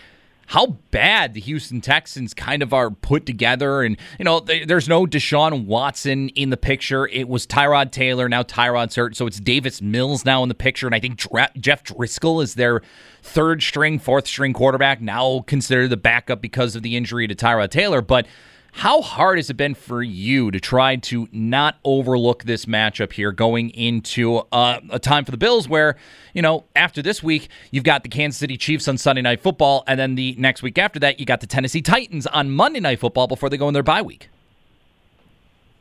how 0.48 0.68
bad 0.92 1.34
the 1.34 1.40
Houston 1.40 1.80
Texans 1.80 2.34
kind 2.34 2.62
of 2.62 2.74
are 2.74 2.90
put 2.92 3.26
together. 3.26 3.82
And, 3.82 3.98
you 4.20 4.26
know, 4.26 4.42
there's 4.42 4.90
no 4.90 5.06
Deshaun 5.06 5.66
Watson 5.66 6.30
in 6.30 6.50
the 6.50 6.58
picture. 6.58 7.08
It 7.08 7.30
was 7.30 7.48
Tyrod 7.48 7.92
Taylor. 7.92 8.28
Now 8.28 8.44
Tyrod's 8.44 8.96
hurt. 8.96 9.16
So 9.16 9.26
it's 9.26 9.40
Davis 9.40 9.82
Mills 9.82 10.26
now 10.26 10.44
in 10.44 10.50
the 10.50 10.56
picture. 10.56 10.86
And 10.86 10.94
I 10.94 11.00
think 11.00 11.18
Jeff 11.58 11.84
Driskel 11.86 12.44
is 12.44 12.56
their 12.56 12.82
third 13.22 13.64
string, 13.64 14.00
fourth 14.00 14.28
string 14.28 14.52
quarterback, 14.54 15.02
now 15.02 15.46
considered 15.48 15.90
the 15.90 15.98
backup 15.98 16.42
because 16.42 16.76
of 16.76 16.84
the 16.84 16.98
injury 16.98 17.26
to 17.28 17.36
Tyrod 17.36 17.70
Taylor. 17.70 18.02
But, 18.02 18.28
how 18.76 19.04
hard 19.04 19.38
has 19.38 19.52
it 19.52 19.54
been 19.54 19.76
for 19.76 20.02
you 20.02 20.50
to 20.50 20.60
try 20.60 20.96
to 20.96 21.28
not 21.32 21.78
overlook 21.84 22.44
this 22.44 22.66
matchup 22.66 23.14
here 23.14 23.32
going 23.32 23.70
into 23.70 24.38
uh, 24.52 24.80
a 24.90 24.98
time 24.98 25.26
for 25.26 25.30
the 25.30 25.38
Bills 25.38 25.70
where, 25.70 25.96
you 26.34 26.42
know, 26.42 26.66
after 26.76 27.04
this 27.04 27.22
week, 27.22 27.50
you've 27.70 27.84
got 27.84 28.02
the 28.02 28.10
Kansas 28.10 28.40
City 28.40 28.58
Chiefs 28.58 28.88
on 28.88 28.98
Sunday 28.98 29.22
Night 29.22 29.42
Football, 29.42 29.84
and 29.86 30.00
then 30.00 30.16
the 30.16 30.36
next 30.40 30.64
week 30.64 30.80
after 30.80 31.00
that, 31.00 31.20
you 31.20 31.26
got 31.26 31.40
the 31.40 31.46
Tennessee 31.46 31.84
Titans 31.84 32.26
on 32.26 32.50
Monday 32.50 32.80
Night 32.80 33.00
Football 33.00 33.28
before 33.28 33.48
they 33.48 33.58
go 33.58 33.68
in 33.68 33.76
their 33.76 33.84
bye 33.84 34.02
week? 34.02 34.30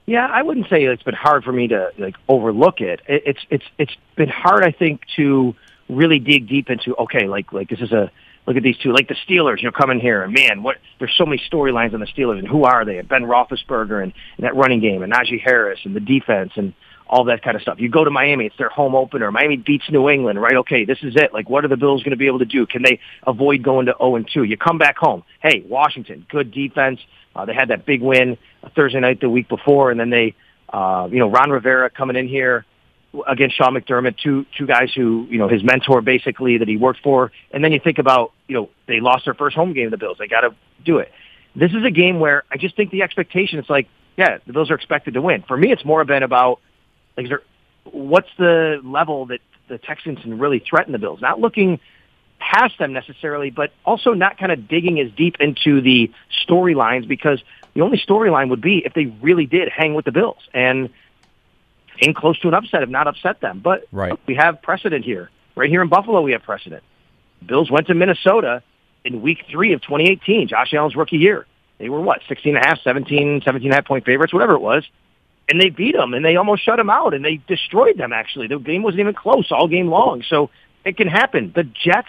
Yeah, 0.04 0.26
I 0.26 0.42
wouldn't 0.42 0.68
say 0.68 0.84
it's 0.84 1.02
been 1.02 1.14
hard 1.14 1.44
for 1.44 1.52
me 1.52 1.68
to 1.68 1.92
like 1.96 2.16
overlook 2.28 2.82
it. 2.82 3.00
It's 3.08 3.40
it's 3.48 3.64
it's 3.78 3.96
been 4.16 4.28
hard, 4.28 4.64
I 4.64 4.70
think, 4.70 5.00
to 5.16 5.54
really 5.88 6.18
dig 6.18 6.46
deep 6.46 6.68
into. 6.68 6.94
Okay, 6.96 7.26
like 7.26 7.52
like 7.52 7.70
this 7.70 7.80
is 7.80 7.92
a 7.92 8.10
look 8.46 8.56
at 8.56 8.62
these 8.62 8.76
two, 8.78 8.92
like 8.92 9.08
the 9.08 9.16
Steelers, 9.26 9.58
you 9.58 9.64
know, 9.64 9.72
coming 9.72 10.00
here 10.00 10.22
and 10.22 10.32
man, 10.32 10.62
what 10.62 10.76
there's 10.98 11.14
so 11.16 11.24
many 11.24 11.40
storylines 11.50 11.94
on 11.94 12.00
the 12.00 12.06
Steelers 12.06 12.38
and 12.38 12.48
who 12.48 12.64
are 12.64 12.84
they? 12.84 12.98
And 12.98 13.08
Ben 13.08 13.22
Roethlisberger 13.22 14.02
and, 14.02 14.12
and 14.36 14.44
that 14.44 14.56
running 14.56 14.80
game 14.80 15.02
and 15.02 15.12
Najee 15.12 15.40
Harris 15.40 15.80
and 15.84 15.94
the 15.94 16.00
defense 16.00 16.52
and 16.56 16.74
all 17.12 17.24
that 17.24 17.42
kind 17.42 17.56
of 17.56 17.62
stuff. 17.62 17.78
You 17.78 17.90
go 17.90 18.04
to 18.04 18.10
Miami, 18.10 18.46
it's 18.46 18.56
their 18.56 18.70
home 18.70 18.94
opener. 18.94 19.30
Miami 19.30 19.58
beats 19.58 19.84
New 19.90 20.08
England, 20.08 20.40
right? 20.40 20.56
Okay, 20.56 20.86
this 20.86 20.98
is 21.02 21.14
it. 21.14 21.34
Like, 21.34 21.48
what 21.48 21.64
are 21.64 21.68
the 21.68 21.76
Bills 21.76 22.02
going 22.02 22.12
to 22.12 22.16
be 22.16 22.26
able 22.26 22.38
to 22.38 22.46
do? 22.46 22.66
Can 22.66 22.82
they 22.82 23.00
avoid 23.26 23.62
going 23.62 23.86
to 23.86 23.94
0 23.98 24.16
and 24.16 24.28
2? 24.32 24.44
You 24.44 24.56
come 24.56 24.78
back 24.78 24.96
home. 24.96 25.22
Hey, 25.42 25.62
Washington, 25.68 26.26
good 26.30 26.52
defense. 26.52 27.00
Uh, 27.36 27.44
they 27.44 27.54
had 27.54 27.68
that 27.68 27.84
big 27.84 28.00
win 28.00 28.38
Thursday 28.74 28.98
night 28.98 29.20
the 29.20 29.28
week 29.28 29.48
before, 29.48 29.90
and 29.90 30.00
then 30.00 30.08
they, 30.08 30.34
uh, 30.70 31.06
you 31.10 31.18
know, 31.18 31.28
Ron 31.28 31.50
Rivera 31.50 31.90
coming 31.90 32.16
in 32.16 32.28
here 32.28 32.64
against 33.26 33.56
Sean 33.56 33.74
McDermott, 33.74 34.16
two 34.18 34.46
two 34.56 34.66
guys 34.66 34.90
who 34.94 35.26
you 35.30 35.38
know 35.38 35.48
his 35.48 35.62
mentor 35.62 36.00
basically 36.00 36.58
that 36.58 36.68
he 36.68 36.76
worked 36.76 37.00
for, 37.02 37.32
and 37.50 37.62
then 37.62 37.72
you 37.72 37.80
think 37.80 37.98
about 37.98 38.32
you 38.48 38.54
know 38.54 38.70
they 38.86 39.00
lost 39.00 39.24
their 39.24 39.34
first 39.34 39.56
home 39.56 39.72
game 39.72 39.86
of 39.86 39.90
the 39.90 39.98
Bills. 39.98 40.16
They 40.18 40.28
got 40.28 40.40
to 40.40 40.54
do 40.84 40.98
it. 40.98 41.12
This 41.54 41.72
is 41.72 41.84
a 41.84 41.90
game 41.90 42.18
where 42.18 42.44
I 42.50 42.56
just 42.56 42.76
think 42.76 42.90
the 42.90 43.02
expectation 43.02 43.58
is 43.58 43.68
like, 43.68 43.88
yeah, 44.16 44.38
the 44.46 44.52
Bills 44.52 44.70
are 44.70 44.74
expected 44.74 45.14
to 45.14 45.22
win. 45.22 45.44
For 45.46 45.56
me, 45.56 45.70
it's 45.70 45.84
more 45.84 46.00
of 46.00 46.06
been 46.06 46.22
about 46.22 46.60
like, 47.16 47.28
there, 47.28 47.42
what's 47.84 48.30
the 48.38 48.80
level 48.82 49.26
that 49.26 49.40
the 49.68 49.78
Texans 49.78 50.20
can 50.20 50.38
really 50.38 50.60
threaten 50.60 50.92
the 50.92 50.98
Bills? 50.98 51.20
Not 51.20 51.40
looking 51.40 51.78
past 52.38 52.78
them 52.78 52.92
necessarily, 52.92 53.50
but 53.50 53.70
also 53.84 54.14
not 54.14 54.38
kind 54.38 54.50
of 54.50 54.66
digging 54.66 54.98
as 54.98 55.10
deep 55.12 55.36
into 55.40 55.80
the 55.80 56.10
storylines 56.46 57.06
because 57.06 57.40
the 57.74 57.82
only 57.82 57.98
storyline 57.98 58.50
would 58.50 58.60
be 58.60 58.82
if 58.84 58.94
they 58.94 59.06
really 59.22 59.46
did 59.46 59.68
hang 59.68 59.94
with 59.94 60.04
the 60.04 60.12
Bills 60.12 60.40
and 60.52 60.90
came 61.98 62.14
close 62.14 62.38
to 62.40 62.48
an 62.48 62.54
upset, 62.54 62.80
have 62.80 62.90
not 62.90 63.06
upset 63.06 63.40
them. 63.40 63.60
But 63.62 63.86
right. 63.92 64.18
we 64.26 64.34
have 64.36 64.62
precedent 64.62 65.04
here. 65.04 65.30
Right 65.54 65.68
here 65.68 65.82
in 65.82 65.88
Buffalo, 65.88 66.22
we 66.22 66.32
have 66.32 66.42
precedent. 66.42 66.82
Bills 67.44 67.70
went 67.70 67.88
to 67.88 67.94
Minnesota 67.94 68.62
in 69.04 69.20
week 69.20 69.44
three 69.50 69.72
of 69.72 69.82
2018, 69.82 70.48
Josh 70.48 70.72
Allen's 70.74 70.96
rookie 70.96 71.18
year. 71.18 71.46
They 71.78 71.88
were 71.88 72.00
what, 72.00 72.20
16 72.28 72.56
and 72.56 72.64
a 72.64 72.68
half, 72.68 72.78
17, 72.82 73.42
17 73.44 73.66
and 73.66 73.72
a 73.72 73.76
half 73.76 73.86
point 73.86 74.04
favorites, 74.04 74.32
whatever 74.32 74.54
it 74.54 74.60
was. 74.60 74.84
And 75.48 75.60
they 75.60 75.70
beat 75.70 75.96
them 75.96 76.14
and 76.14 76.24
they 76.24 76.36
almost 76.36 76.64
shut 76.64 76.76
them 76.76 76.88
out 76.88 77.14
and 77.14 77.24
they 77.24 77.40
destroyed 77.48 77.98
them 77.98 78.12
actually. 78.12 78.46
The 78.46 78.58
game 78.58 78.82
wasn't 78.82 79.00
even 79.00 79.14
close 79.14 79.50
all 79.50 79.66
game 79.66 79.88
long. 79.88 80.22
So 80.22 80.50
it 80.84 80.96
can 80.96 81.08
happen. 81.08 81.52
The 81.54 81.64
Jets 81.64 82.08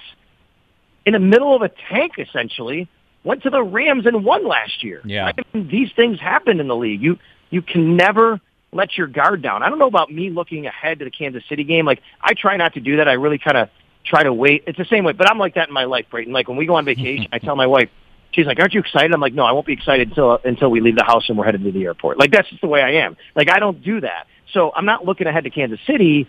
in 1.05 1.13
the 1.13 1.19
middle 1.19 1.55
of 1.55 1.63
a 1.63 1.69
tank 1.89 2.13
essentially 2.19 2.87
went 3.23 3.43
to 3.43 3.49
the 3.49 3.63
Rams 3.63 4.05
and 4.05 4.23
won 4.23 4.47
last 4.47 4.83
year. 4.83 5.01
Yeah. 5.03 5.31
I 5.37 5.41
mean, 5.53 5.67
these 5.67 5.91
things 5.95 6.19
happen 6.19 6.59
in 6.59 6.67
the 6.67 6.75
league. 6.75 7.01
You 7.01 7.17
you 7.49 7.61
can 7.61 7.97
never 7.97 8.39
let 8.73 8.97
your 8.97 9.07
guard 9.07 9.41
down. 9.41 9.63
I 9.63 9.69
don't 9.69 9.79
know 9.79 9.87
about 9.87 10.11
me 10.11 10.29
looking 10.29 10.65
ahead 10.65 10.99
to 10.99 11.05
the 11.05 11.11
Kansas 11.11 11.43
City 11.47 11.63
game. 11.63 11.85
Like 11.85 12.01
I 12.21 12.33
try 12.33 12.57
not 12.57 12.73
to 12.73 12.79
do 12.79 12.97
that. 12.97 13.07
I 13.07 13.13
really 13.13 13.37
kind 13.37 13.57
of 13.57 13.69
try 14.05 14.23
to 14.23 14.33
wait. 14.33 14.63
It's 14.67 14.77
the 14.77 14.85
same 14.85 15.03
way, 15.03 15.13
but 15.13 15.29
I'm 15.29 15.37
like 15.37 15.55
that 15.55 15.67
in 15.67 15.73
my 15.73 15.85
life, 15.85 16.05
Brayton. 16.11 16.33
Like 16.33 16.47
when 16.47 16.57
we 16.57 16.65
go 16.65 16.75
on 16.75 16.85
vacation, 16.85 17.27
I 17.31 17.39
tell 17.39 17.55
my 17.55 17.67
wife, 17.67 17.89
she's 18.31 18.45
like, 18.45 18.59
"Aren't 18.59 18.73
you 18.73 18.79
excited?" 18.79 19.13
I'm 19.13 19.21
like, 19.21 19.33
"No, 19.33 19.43
I 19.43 19.51
won't 19.51 19.65
be 19.65 19.73
excited 19.73 20.09
until 20.09 20.39
until 20.43 20.69
we 20.69 20.81
leave 20.81 20.95
the 20.95 21.03
house 21.03 21.29
and 21.29 21.37
we're 21.37 21.45
headed 21.45 21.63
to 21.63 21.71
the 21.71 21.83
airport." 21.83 22.17
Like 22.19 22.31
that's 22.31 22.49
just 22.49 22.61
the 22.61 22.67
way 22.67 22.81
I 22.81 23.05
am. 23.05 23.15
Like 23.35 23.49
I 23.49 23.59
don't 23.59 23.81
do 23.83 24.01
that. 24.01 24.27
So 24.53 24.71
I'm 24.75 24.85
not 24.85 25.05
looking 25.05 25.27
ahead 25.27 25.45
to 25.45 25.49
Kansas 25.49 25.79
City, 25.87 26.27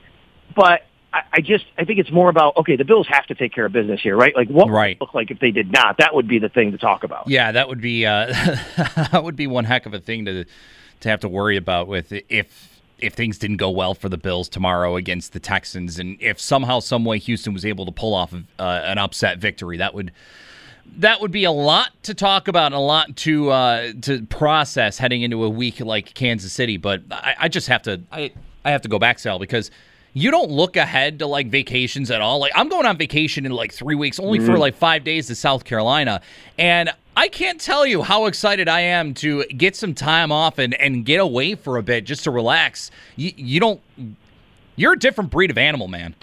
but 0.54 0.82
I, 1.12 1.22
I 1.34 1.40
just 1.40 1.64
I 1.78 1.84
think 1.84 1.98
it's 1.98 2.10
more 2.10 2.28
about 2.28 2.56
okay, 2.58 2.76
the 2.76 2.84
Bills 2.84 3.06
have 3.08 3.26
to 3.26 3.34
take 3.34 3.52
care 3.52 3.66
of 3.66 3.72
business 3.72 4.00
here, 4.02 4.16
right? 4.16 4.34
Like 4.34 4.48
what 4.48 4.68
right. 4.68 4.88
would 4.88 4.90
it 4.90 5.00
look 5.00 5.14
like 5.14 5.30
if 5.30 5.38
they 5.38 5.50
did 5.50 5.72
not? 5.72 5.98
That 5.98 6.14
would 6.14 6.28
be 6.28 6.38
the 6.38 6.48
thing 6.48 6.72
to 6.72 6.78
talk 6.78 7.04
about. 7.04 7.28
Yeah, 7.28 7.52
that 7.52 7.68
would 7.68 7.80
be 7.80 8.06
uh, 8.06 8.26
that 9.12 9.22
would 9.22 9.36
be 9.36 9.46
one 9.46 9.64
heck 9.64 9.86
of 9.86 9.94
a 9.94 10.00
thing 10.00 10.24
to 10.26 10.44
to 11.04 11.10
have 11.10 11.20
to 11.20 11.28
worry 11.28 11.56
about 11.56 11.86
with 11.86 12.12
if 12.28 12.80
if 12.98 13.12
things 13.12 13.38
didn't 13.38 13.58
go 13.58 13.70
well 13.70 13.94
for 13.94 14.08
the 14.08 14.16
Bills 14.16 14.48
tomorrow 14.48 14.96
against 14.96 15.32
the 15.32 15.40
Texans, 15.40 15.98
and 15.98 16.16
if 16.20 16.40
somehow, 16.40 16.80
some 16.80 17.04
way, 17.04 17.18
Houston 17.18 17.52
was 17.52 17.64
able 17.64 17.84
to 17.86 17.92
pull 17.92 18.14
off 18.14 18.32
uh, 18.32 18.62
an 18.62 18.98
upset 18.98 19.38
victory, 19.38 19.76
that 19.76 19.94
would 19.94 20.12
that 20.96 21.20
would 21.20 21.30
be 21.30 21.44
a 21.44 21.50
lot 21.50 21.90
to 22.04 22.14
talk 22.14 22.48
about 22.48 22.66
and 22.66 22.74
a 22.74 22.78
lot 22.78 23.16
to 23.16 23.50
uh, 23.50 23.92
to 24.02 24.24
process 24.26 24.98
heading 24.98 25.22
into 25.22 25.44
a 25.44 25.48
week 25.48 25.80
like 25.80 26.14
Kansas 26.14 26.52
City. 26.52 26.78
But 26.78 27.02
I, 27.10 27.34
I 27.40 27.48
just 27.48 27.68
have 27.68 27.82
to 27.82 28.00
I 28.10 28.32
I 28.64 28.70
have 28.70 28.82
to 28.82 28.88
go 28.88 28.98
back, 28.98 29.18
Sal, 29.18 29.38
because 29.38 29.70
you 30.14 30.30
don't 30.30 30.50
look 30.50 30.76
ahead 30.76 31.18
to 31.18 31.26
like 31.26 31.48
vacations 31.48 32.10
at 32.10 32.22
all. 32.22 32.38
Like 32.38 32.52
I'm 32.54 32.70
going 32.70 32.86
on 32.86 32.96
vacation 32.96 33.44
in 33.44 33.52
like 33.52 33.72
three 33.72 33.94
weeks, 33.94 34.18
only 34.18 34.38
mm-hmm. 34.38 34.46
for 34.46 34.58
like 34.58 34.74
five 34.74 35.04
days 35.04 35.26
to 35.26 35.34
South 35.34 35.64
Carolina, 35.64 36.22
and 36.58 36.90
I 37.16 37.28
can't 37.28 37.60
tell 37.60 37.86
you 37.86 38.02
how 38.02 38.26
excited 38.26 38.68
I 38.68 38.80
am 38.80 39.14
to 39.14 39.44
get 39.44 39.76
some 39.76 39.94
time 39.94 40.32
off 40.32 40.58
and, 40.58 40.74
and 40.74 41.04
get 41.04 41.20
away 41.20 41.54
for 41.54 41.76
a 41.76 41.82
bit 41.82 42.04
just 42.04 42.24
to 42.24 42.30
relax. 42.30 42.90
You, 43.16 43.32
you 43.36 43.60
don't. 43.60 43.80
You're 44.76 44.94
a 44.94 44.98
different 44.98 45.30
breed 45.30 45.50
of 45.50 45.58
animal, 45.58 45.86
man. 45.86 46.14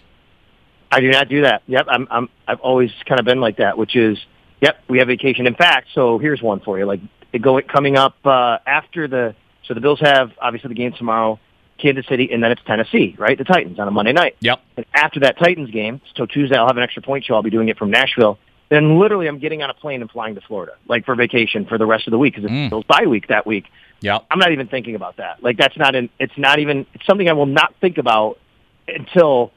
I 0.91 0.99
do 0.99 1.09
not 1.09 1.29
do 1.29 1.43
that. 1.43 1.63
Yep, 1.67 1.85
I'm. 1.89 2.07
I'm. 2.11 2.29
I've 2.47 2.59
always 2.59 2.91
kind 3.05 3.19
of 3.19 3.25
been 3.25 3.39
like 3.39 3.57
that, 3.57 3.77
which 3.77 3.95
is, 3.95 4.17
yep, 4.59 4.83
we 4.89 4.99
have 4.99 5.07
vacation. 5.07 5.47
In 5.47 5.55
fact, 5.55 5.87
so 5.93 6.17
here's 6.17 6.41
one 6.41 6.59
for 6.59 6.77
you. 6.77 6.85
Like 6.85 6.99
it 7.31 7.41
go 7.41 7.61
coming 7.61 7.95
up 7.95 8.15
uh, 8.25 8.57
after 8.65 9.07
the. 9.07 9.35
So 9.65 9.73
the 9.73 9.79
Bills 9.81 10.01
have 10.01 10.31
obviously 10.41 10.67
the 10.67 10.75
game 10.75 10.91
tomorrow, 10.91 11.39
Kansas 11.77 12.05
City, 12.07 12.29
and 12.33 12.43
then 12.43 12.51
it's 12.51 12.61
Tennessee, 12.65 13.15
right? 13.17 13.37
The 13.37 13.45
Titans 13.45 13.79
on 13.79 13.87
a 13.87 13.91
Monday 13.91 14.11
night. 14.11 14.35
Yep. 14.41 14.59
And 14.75 14.85
after 14.93 15.21
that 15.21 15.37
Titans 15.37 15.71
game, 15.71 16.01
so 16.15 16.25
Tuesday 16.25 16.57
I'll 16.57 16.67
have 16.67 16.75
an 16.75 16.83
extra 16.83 17.01
point 17.01 17.23
show. 17.23 17.35
I'll 17.35 17.43
be 17.43 17.49
doing 17.49 17.69
it 17.69 17.77
from 17.77 17.91
Nashville 17.91 18.37
then 18.71 18.97
literally 18.97 19.27
I'm 19.27 19.37
getting 19.37 19.61
on 19.61 19.69
a 19.69 19.73
plane 19.73 20.01
and 20.01 20.09
flying 20.09 20.35
to 20.35 20.41
Florida, 20.41 20.71
like 20.87 21.05
for 21.05 21.13
vacation 21.13 21.65
for 21.65 21.77
the 21.77 21.85
rest 21.85 22.07
of 22.07 22.11
the 22.11 22.17
week 22.17 22.35
because 22.35 22.49
it's 22.49 22.73
mm. 22.73 22.87
Bye 22.87 23.05
week 23.05 23.27
that 23.27 23.45
week. 23.45 23.65
Yeah, 23.99 24.19
I'm 24.31 24.39
not 24.39 24.53
even 24.53 24.69
thinking 24.69 24.95
about 24.95 25.17
that. 25.17 25.43
Like 25.43 25.57
that's 25.57 25.77
not 25.77 25.93
in. 25.93 26.09
It's 26.19 26.37
not 26.37 26.59
even. 26.59 26.85
It's 26.93 27.05
something 27.05 27.27
I 27.27 27.33
will 27.33 27.45
not 27.45 27.75
think 27.81 27.97
about 27.97 28.39
until 28.87 29.51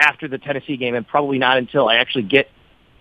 after 0.00 0.26
the 0.26 0.38
Tennessee 0.38 0.76
game, 0.76 0.96
and 0.96 1.06
probably 1.06 1.38
not 1.38 1.58
until 1.58 1.88
I 1.88 1.96
actually 1.96 2.24
get 2.24 2.50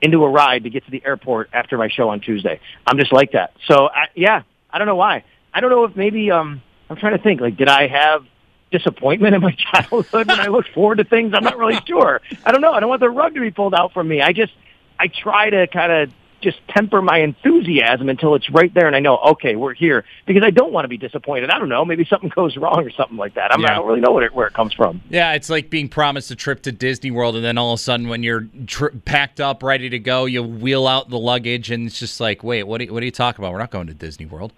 into 0.04 0.24
a 0.24 0.30
ride 0.30 0.66
to 0.66 0.70
get 0.70 0.86
to 0.86 0.92
the 0.92 1.02
airport 1.04 1.50
after 1.52 1.80
my 1.80 1.90
show 1.90 2.10
on 2.10 2.20
Tuesday. 2.20 2.60
I'm 2.86 3.00
just 3.00 3.12
like 3.12 3.32
that. 3.32 3.54
So 3.68 3.88
I, 3.88 4.06
yeah, 4.14 4.44
I 4.70 4.78
don't 4.78 4.88
know 4.88 4.96
why. 4.96 5.24
I 5.52 5.62
don't 5.62 5.72
know 5.72 5.86
if 5.86 5.96
maybe 5.96 6.30
um 6.30 6.62
I'm 6.92 6.98
trying 6.98 7.18
to 7.18 7.24
think. 7.24 7.42
Like, 7.42 7.58
did 7.58 7.70
I 7.70 7.88
have 7.88 8.24
disappointment 8.72 9.34
in 9.34 9.42
my 9.42 9.52
childhood 9.74 10.28
when 10.28 10.40
I 10.40 10.46
looked 10.46 10.70
forward 10.74 11.00
to 11.00 11.06
things? 11.06 11.34
I'm 11.34 11.44
not 11.44 11.58
really 11.58 11.80
sure. 11.88 12.22
I 12.46 12.52
don't 12.52 12.62
know. 12.62 12.72
I 12.72 12.80
don't 12.80 12.90
want 12.90 13.02
the 13.02 13.10
rug 13.10 13.34
to 13.34 13.42
be 13.42 13.50
pulled 13.50 13.74
out 13.74 13.94
from 13.94 14.08
me. 14.08 14.22
I 14.22 14.32
just 14.32 14.54
I 15.00 15.08
try 15.08 15.50
to 15.50 15.68
kind 15.68 15.92
of 15.92 16.10
just 16.42 16.60
temper 16.68 17.02
my 17.02 17.20
enthusiasm 17.20 18.08
until 18.08 18.36
it's 18.36 18.50
right 18.52 18.72
there 18.74 18.86
and 18.86 18.96
I 18.96 19.00
know, 19.00 19.18
okay, 19.18 19.56
we're 19.56 19.74
here 19.74 20.06
because 20.28 20.44
I 20.44 20.52
don't 20.52 20.72
want 20.72 20.86
to 20.86 20.90
be 20.90 20.98
disappointed. 20.98 21.50
I 21.50 21.58
don't 21.58 21.70
know. 21.70 21.84
Maybe 21.84 22.06
something 22.06 22.30
goes 22.30 22.56
wrong 22.56 22.86
or 22.86 22.92
something 22.92 23.18
like 23.18 23.34
that. 23.34 23.52
I'm, 23.52 23.62
yeah. 23.62 23.72
I 23.72 23.76
don't 23.76 23.88
really 23.88 24.02
know 24.02 24.20
it, 24.20 24.34
where 24.34 24.46
it 24.46 24.54
comes 24.54 24.72
from. 24.74 25.02
Yeah, 25.10 25.34
it's 25.34 25.50
like 25.50 25.72
being 25.72 25.90
promised 25.90 26.30
a 26.30 26.36
trip 26.36 26.62
to 26.64 26.72
Disney 26.72 27.10
World 27.10 27.36
and 27.36 27.44
then 27.44 27.58
all 27.58 27.74
of 27.74 27.80
a 27.80 27.82
sudden 27.82 28.10
when 28.10 28.22
you're 28.22 28.48
tri- 28.68 28.92
packed 29.06 29.40
up, 29.40 29.64
ready 29.64 29.90
to 29.90 29.98
go, 29.98 30.26
you 30.26 30.44
wheel 30.44 30.88
out 30.88 31.10
the 31.10 31.18
luggage 31.18 31.72
and 31.72 31.88
it's 31.88 31.98
just 31.98 32.20
like, 32.20 32.44
wait, 32.44 32.64
what 32.64 32.80
are, 32.80 32.84
you, 32.84 32.94
what 32.94 33.02
are 33.02 33.06
you 33.06 33.12
talking 33.12 33.44
about? 33.44 33.52
We're 33.52 33.60
not 33.60 33.72
going 33.72 33.88
to 33.88 33.96
Disney 33.96 34.28
World. 34.28 34.54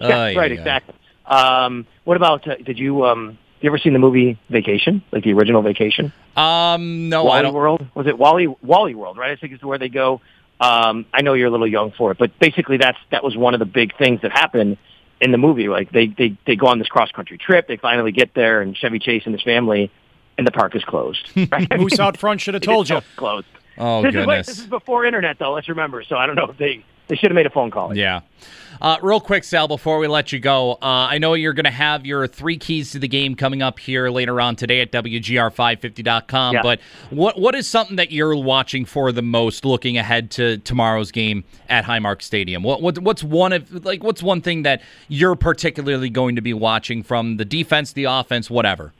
Yeah, 0.00 0.08
uh, 0.08 0.10
right, 0.10 0.50
yeah. 0.50 0.58
exactly. 0.58 0.94
Um, 1.26 1.86
what 2.02 2.16
about, 2.16 2.48
uh, 2.48 2.56
did 2.56 2.78
you, 2.78 3.04
um, 3.06 3.38
you 3.62 3.70
ever 3.70 3.78
seen 3.78 3.92
the 3.92 3.98
movie 3.98 4.38
Vacation, 4.48 5.02
like 5.12 5.24
the 5.24 5.32
original 5.32 5.62
Vacation? 5.62 6.12
Um, 6.36 7.08
no, 7.08 7.24
Wally 7.24 7.38
I 7.38 7.42
don't. 7.42 7.54
World 7.54 7.86
was 7.94 8.06
it 8.06 8.18
Wally 8.18 8.46
Wally 8.62 8.94
World? 8.94 9.18
Right, 9.18 9.30
I 9.30 9.36
think 9.36 9.52
it's 9.52 9.62
where 9.62 9.78
they 9.78 9.88
go. 9.88 10.20
Um, 10.60 11.06
I 11.12 11.22
know 11.22 11.34
you're 11.34 11.48
a 11.48 11.50
little 11.50 11.66
young 11.66 11.92
for 11.92 12.12
it, 12.12 12.18
but 12.18 12.38
basically 12.38 12.76
that's 12.76 12.98
that 13.10 13.24
was 13.24 13.36
one 13.36 13.54
of 13.54 13.60
the 13.60 13.66
big 13.66 13.96
things 13.96 14.20
that 14.22 14.32
happened 14.32 14.78
in 15.20 15.32
the 15.32 15.38
movie. 15.38 15.68
Like 15.68 15.90
they 15.90 16.06
they 16.06 16.36
they 16.46 16.56
go 16.56 16.66
on 16.66 16.78
this 16.78 16.88
cross 16.88 17.10
country 17.10 17.38
trip. 17.38 17.68
They 17.68 17.76
finally 17.76 18.12
get 18.12 18.34
there, 18.34 18.60
and 18.60 18.76
Chevy 18.76 18.98
Chase 18.98 19.22
and 19.24 19.34
his 19.34 19.42
family, 19.42 19.90
and 20.36 20.46
the 20.46 20.52
park 20.52 20.76
is 20.76 20.84
closed. 20.84 21.30
Right? 21.50 21.68
Moose 21.78 21.98
out 21.98 22.16
front 22.16 22.40
should 22.40 22.54
have 22.54 22.62
told 22.62 22.88
you. 22.90 23.00
Closed. 23.16 23.46
Oh 23.78 24.02
this 24.02 24.12
goodness! 24.12 24.48
Is, 24.48 24.56
this 24.56 24.64
is 24.64 24.70
before 24.70 25.04
internet, 25.06 25.38
though. 25.38 25.52
Let's 25.52 25.68
remember. 25.68 26.02
So 26.02 26.16
I 26.16 26.26
don't 26.26 26.36
know 26.36 26.50
if 26.50 26.58
they 26.58 26.84
they 27.12 27.16
should 27.16 27.30
have 27.30 27.34
made 27.34 27.44
a 27.44 27.50
phone 27.50 27.70
call. 27.70 27.94
Yeah. 27.94 28.22
Uh, 28.80 28.96
real 29.02 29.20
quick, 29.20 29.44
Sal, 29.44 29.68
before 29.68 29.98
we 29.98 30.08
let 30.08 30.32
you 30.32 30.40
go, 30.40 30.72
uh, 30.72 30.78
I 30.80 31.18
know 31.18 31.34
you're 31.34 31.52
going 31.52 31.66
to 31.66 31.70
have 31.70 32.06
your 32.06 32.26
three 32.26 32.56
keys 32.56 32.92
to 32.92 32.98
the 32.98 33.06
game 33.06 33.34
coming 33.34 33.60
up 33.60 33.78
here 33.78 34.08
later 34.08 34.40
on 34.40 34.56
today 34.56 34.80
at 34.80 34.90
WGR550.com. 34.92 36.54
Yeah. 36.54 36.62
But 36.62 36.80
what 37.10 37.38
what 37.38 37.54
is 37.54 37.68
something 37.68 37.96
that 37.96 38.12
you're 38.12 38.34
watching 38.34 38.86
for 38.86 39.12
the 39.12 39.20
most 39.20 39.66
looking 39.66 39.98
ahead 39.98 40.30
to 40.32 40.56
tomorrow's 40.56 41.10
game 41.10 41.44
at 41.68 41.84
Highmark 41.84 42.22
Stadium? 42.22 42.62
What, 42.62 42.80
what 42.80 42.98
what's 43.00 43.22
one 43.22 43.52
of 43.52 43.84
like 43.84 44.02
what's 44.02 44.22
one 44.22 44.40
thing 44.40 44.62
that 44.62 44.80
you're 45.08 45.36
particularly 45.36 46.08
going 46.08 46.36
to 46.36 46.42
be 46.42 46.54
watching 46.54 47.02
from 47.02 47.36
the 47.36 47.44
defense, 47.44 47.92
the 47.92 48.04
offense, 48.04 48.48
whatever? 48.48 48.94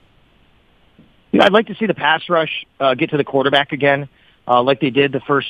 Yeah, 1.31 1.45
I'd 1.45 1.51
like 1.51 1.65
to 1.65 1.75
see 1.75 1.87
the 1.87 1.95
pass 1.95 2.29
rush 2.29 2.63
uh, 2.79 2.93
get 2.93 3.09
to 3.09 3.17
the 3.17 3.23
quarterback 3.23 3.71
again, 3.71 4.07
uh, 4.47 4.61
like 4.61 4.81
they 4.81 4.91
did 4.91 5.13
the 5.13 5.19
first 5.21 5.47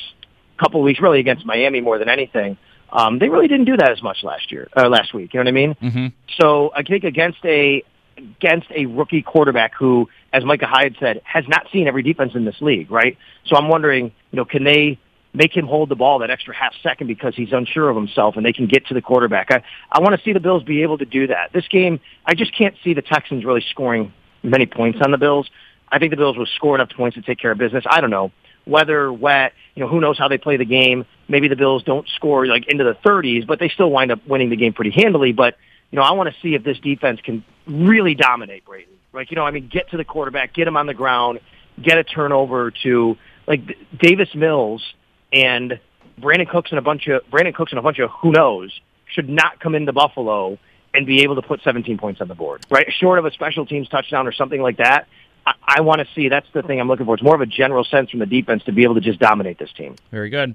couple 0.58 0.80
of 0.80 0.84
weeks, 0.84 1.00
really 1.00 1.20
against 1.20 1.44
Miami 1.44 1.80
more 1.80 1.98
than 1.98 2.08
anything. 2.08 2.56
Um, 2.94 3.18
they 3.18 3.28
really 3.28 3.48
didn't 3.48 3.64
do 3.64 3.76
that 3.76 3.90
as 3.90 4.02
much 4.02 4.18
last 4.22 4.52
year, 4.52 4.68
uh, 4.76 4.88
last 4.88 5.12
week. 5.12 5.34
You 5.34 5.40
know 5.40 5.44
what 5.44 5.48
I 5.48 5.52
mean? 5.52 5.74
Mm-hmm. 5.74 6.06
So 6.40 6.72
I 6.74 6.82
think 6.82 7.04
against 7.04 7.44
a 7.44 7.82
against 8.16 8.68
a 8.70 8.86
rookie 8.86 9.22
quarterback 9.22 9.74
who, 9.74 10.08
as 10.32 10.44
Micah 10.44 10.66
Hyde 10.66 10.96
said, 11.00 11.20
has 11.24 11.44
not 11.48 11.66
seen 11.72 11.88
every 11.88 12.04
defense 12.04 12.36
in 12.36 12.44
this 12.44 12.60
league, 12.60 12.90
right? 12.90 13.18
So 13.46 13.56
I'm 13.56 13.68
wondering, 13.68 14.12
you 14.30 14.36
know, 14.36 14.44
can 14.44 14.62
they 14.62 15.00
make 15.32 15.56
him 15.56 15.66
hold 15.66 15.88
the 15.88 15.96
ball 15.96 16.20
that 16.20 16.30
extra 16.30 16.54
half 16.54 16.72
second 16.80 17.08
because 17.08 17.34
he's 17.34 17.52
unsure 17.52 17.90
of 17.90 17.96
himself 17.96 18.36
and 18.36 18.46
they 18.46 18.52
can 18.52 18.66
get 18.66 18.86
to 18.86 18.94
the 18.94 19.02
quarterback? 19.02 19.50
I, 19.50 19.64
I 19.90 20.00
want 20.00 20.14
to 20.14 20.22
see 20.24 20.32
the 20.32 20.38
Bills 20.38 20.62
be 20.62 20.82
able 20.82 20.98
to 20.98 21.04
do 21.04 21.26
that. 21.26 21.52
This 21.52 21.66
game, 21.66 21.98
I 22.24 22.34
just 22.34 22.56
can't 22.56 22.76
see 22.84 22.94
the 22.94 23.02
Texans 23.02 23.44
really 23.44 23.64
scoring 23.70 24.12
many 24.44 24.66
points 24.66 25.00
on 25.02 25.10
the 25.10 25.18
Bills. 25.18 25.50
I 25.90 25.98
think 25.98 26.12
the 26.12 26.16
Bills 26.16 26.36
will 26.36 26.46
score 26.46 26.76
enough 26.76 26.90
points 26.90 27.16
to 27.16 27.22
take 27.22 27.38
care 27.38 27.50
of 27.50 27.58
business. 27.58 27.84
I 27.90 28.00
don't 28.00 28.10
know 28.10 28.30
weather, 28.66 29.12
wet, 29.12 29.52
you 29.74 29.82
know, 29.82 29.88
who 29.88 30.00
knows 30.00 30.18
how 30.18 30.28
they 30.28 30.38
play 30.38 30.56
the 30.56 30.64
game. 30.64 31.04
Maybe 31.28 31.48
the 31.48 31.56
Bills 31.56 31.82
don't 31.82 32.08
score 32.08 32.46
like 32.46 32.66
into 32.68 32.84
the 32.84 32.94
30s, 32.94 33.46
but 33.46 33.58
they 33.58 33.68
still 33.68 33.90
wind 33.90 34.12
up 34.12 34.26
winning 34.26 34.50
the 34.50 34.56
game 34.56 34.72
pretty 34.72 34.90
handily. 34.90 35.32
But, 35.32 35.56
you 35.90 35.96
know, 35.96 36.02
I 36.02 36.12
want 36.12 36.32
to 36.32 36.40
see 36.40 36.54
if 36.54 36.64
this 36.64 36.78
defense 36.78 37.20
can 37.22 37.44
really 37.66 38.14
dominate 38.14 38.64
Brayton. 38.64 38.92
Like, 39.12 39.30
you 39.30 39.36
know, 39.36 39.44
I 39.44 39.50
mean, 39.50 39.68
get 39.68 39.90
to 39.90 39.96
the 39.96 40.04
quarterback, 40.04 40.52
get 40.52 40.66
him 40.66 40.76
on 40.76 40.86
the 40.86 40.94
ground, 40.94 41.40
get 41.80 41.98
a 41.98 42.04
turnover 42.04 42.72
to 42.82 43.16
like 43.46 43.76
Davis 43.96 44.34
Mills 44.34 44.82
and 45.32 45.78
Brandin 46.20 46.48
Cooks 46.48 46.70
and 46.70 46.78
a 46.78 46.82
bunch 46.82 47.06
of 47.08 47.22
Brandin 47.30 47.54
Cooks 47.54 47.72
and 47.72 47.78
a 47.78 47.82
bunch 47.82 47.98
of 47.98 48.10
who 48.10 48.32
knows 48.32 48.72
should 49.06 49.28
not 49.28 49.60
come 49.60 49.74
into 49.74 49.92
Buffalo 49.92 50.58
and 50.92 51.06
be 51.06 51.22
able 51.22 51.34
to 51.34 51.42
put 51.42 51.60
17 51.62 51.98
points 51.98 52.20
on 52.20 52.28
the 52.28 52.34
board, 52.34 52.64
right? 52.70 52.86
Short 52.98 53.18
of 53.18 53.24
a 53.24 53.32
special 53.32 53.66
teams 53.66 53.88
touchdown 53.88 54.26
or 54.26 54.32
something 54.32 54.62
like 54.62 54.76
that, 54.76 55.08
I, 55.46 55.54
I 55.66 55.80
want 55.80 56.00
to 56.00 56.06
see. 56.14 56.28
That's 56.28 56.46
the 56.52 56.62
thing 56.62 56.80
I'm 56.80 56.88
looking 56.88 57.06
for. 57.06 57.14
It's 57.14 57.22
more 57.22 57.34
of 57.34 57.40
a 57.40 57.46
general 57.46 57.84
sense 57.84 58.10
from 58.10 58.20
the 58.20 58.26
defense 58.26 58.64
to 58.64 58.72
be 58.72 58.82
able 58.82 58.94
to 58.94 59.00
just 59.00 59.18
dominate 59.18 59.58
this 59.58 59.72
team. 59.72 59.96
Very 60.10 60.30
good. 60.30 60.54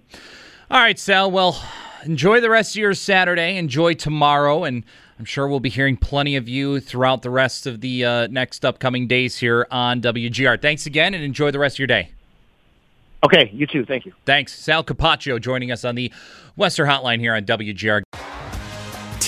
All 0.72 0.80
right, 0.80 1.00
Sal. 1.00 1.32
Well, 1.32 1.62
enjoy 2.06 2.42
the 2.42 2.50
rest 2.50 2.76
of 2.76 2.80
your 2.80 2.94
Saturday. 2.94 3.58
Enjoy 3.58 3.94
tomorrow, 3.94 4.64
and 4.64 4.84
I'm 5.18 5.26
sure 5.26 5.48
we'll 5.48 5.60
be 5.60 5.70
hearing 5.70 5.98
plenty 5.98 6.36
of 6.36 6.48
you 6.48 6.80
throughout 6.80 7.22
the 7.22 7.30
rest 7.30 7.68
of 7.68 7.82
the 7.82 8.06
uh, 8.06 8.28
next 8.28 8.64
upcoming 8.64 9.08
days 9.08 9.38
here 9.38 9.68
on 9.72 10.02
WGR. 10.02 10.62
Thanks 10.62 10.86
again, 10.86 11.14
and 11.14 11.24
enjoy 11.24 11.52
the 11.52 11.60
rest 11.60 11.76
of 11.76 11.80
your 11.80 11.88
day. 11.88 12.12
Okay, 13.24 13.50
you 13.54 13.68
too. 13.68 13.86
Thank 13.86 14.06
you. 14.06 14.14
Thanks. 14.26 14.54
Sal 14.54 14.84
Capaccio 14.84 15.42
joining 15.42 15.72
us 15.72 15.84
on 15.84 15.96
the 15.96 16.12
Western 16.56 16.88
Hotline 16.88 17.20
here 17.20 17.34
on 17.36 17.44
WGR. 17.44 18.04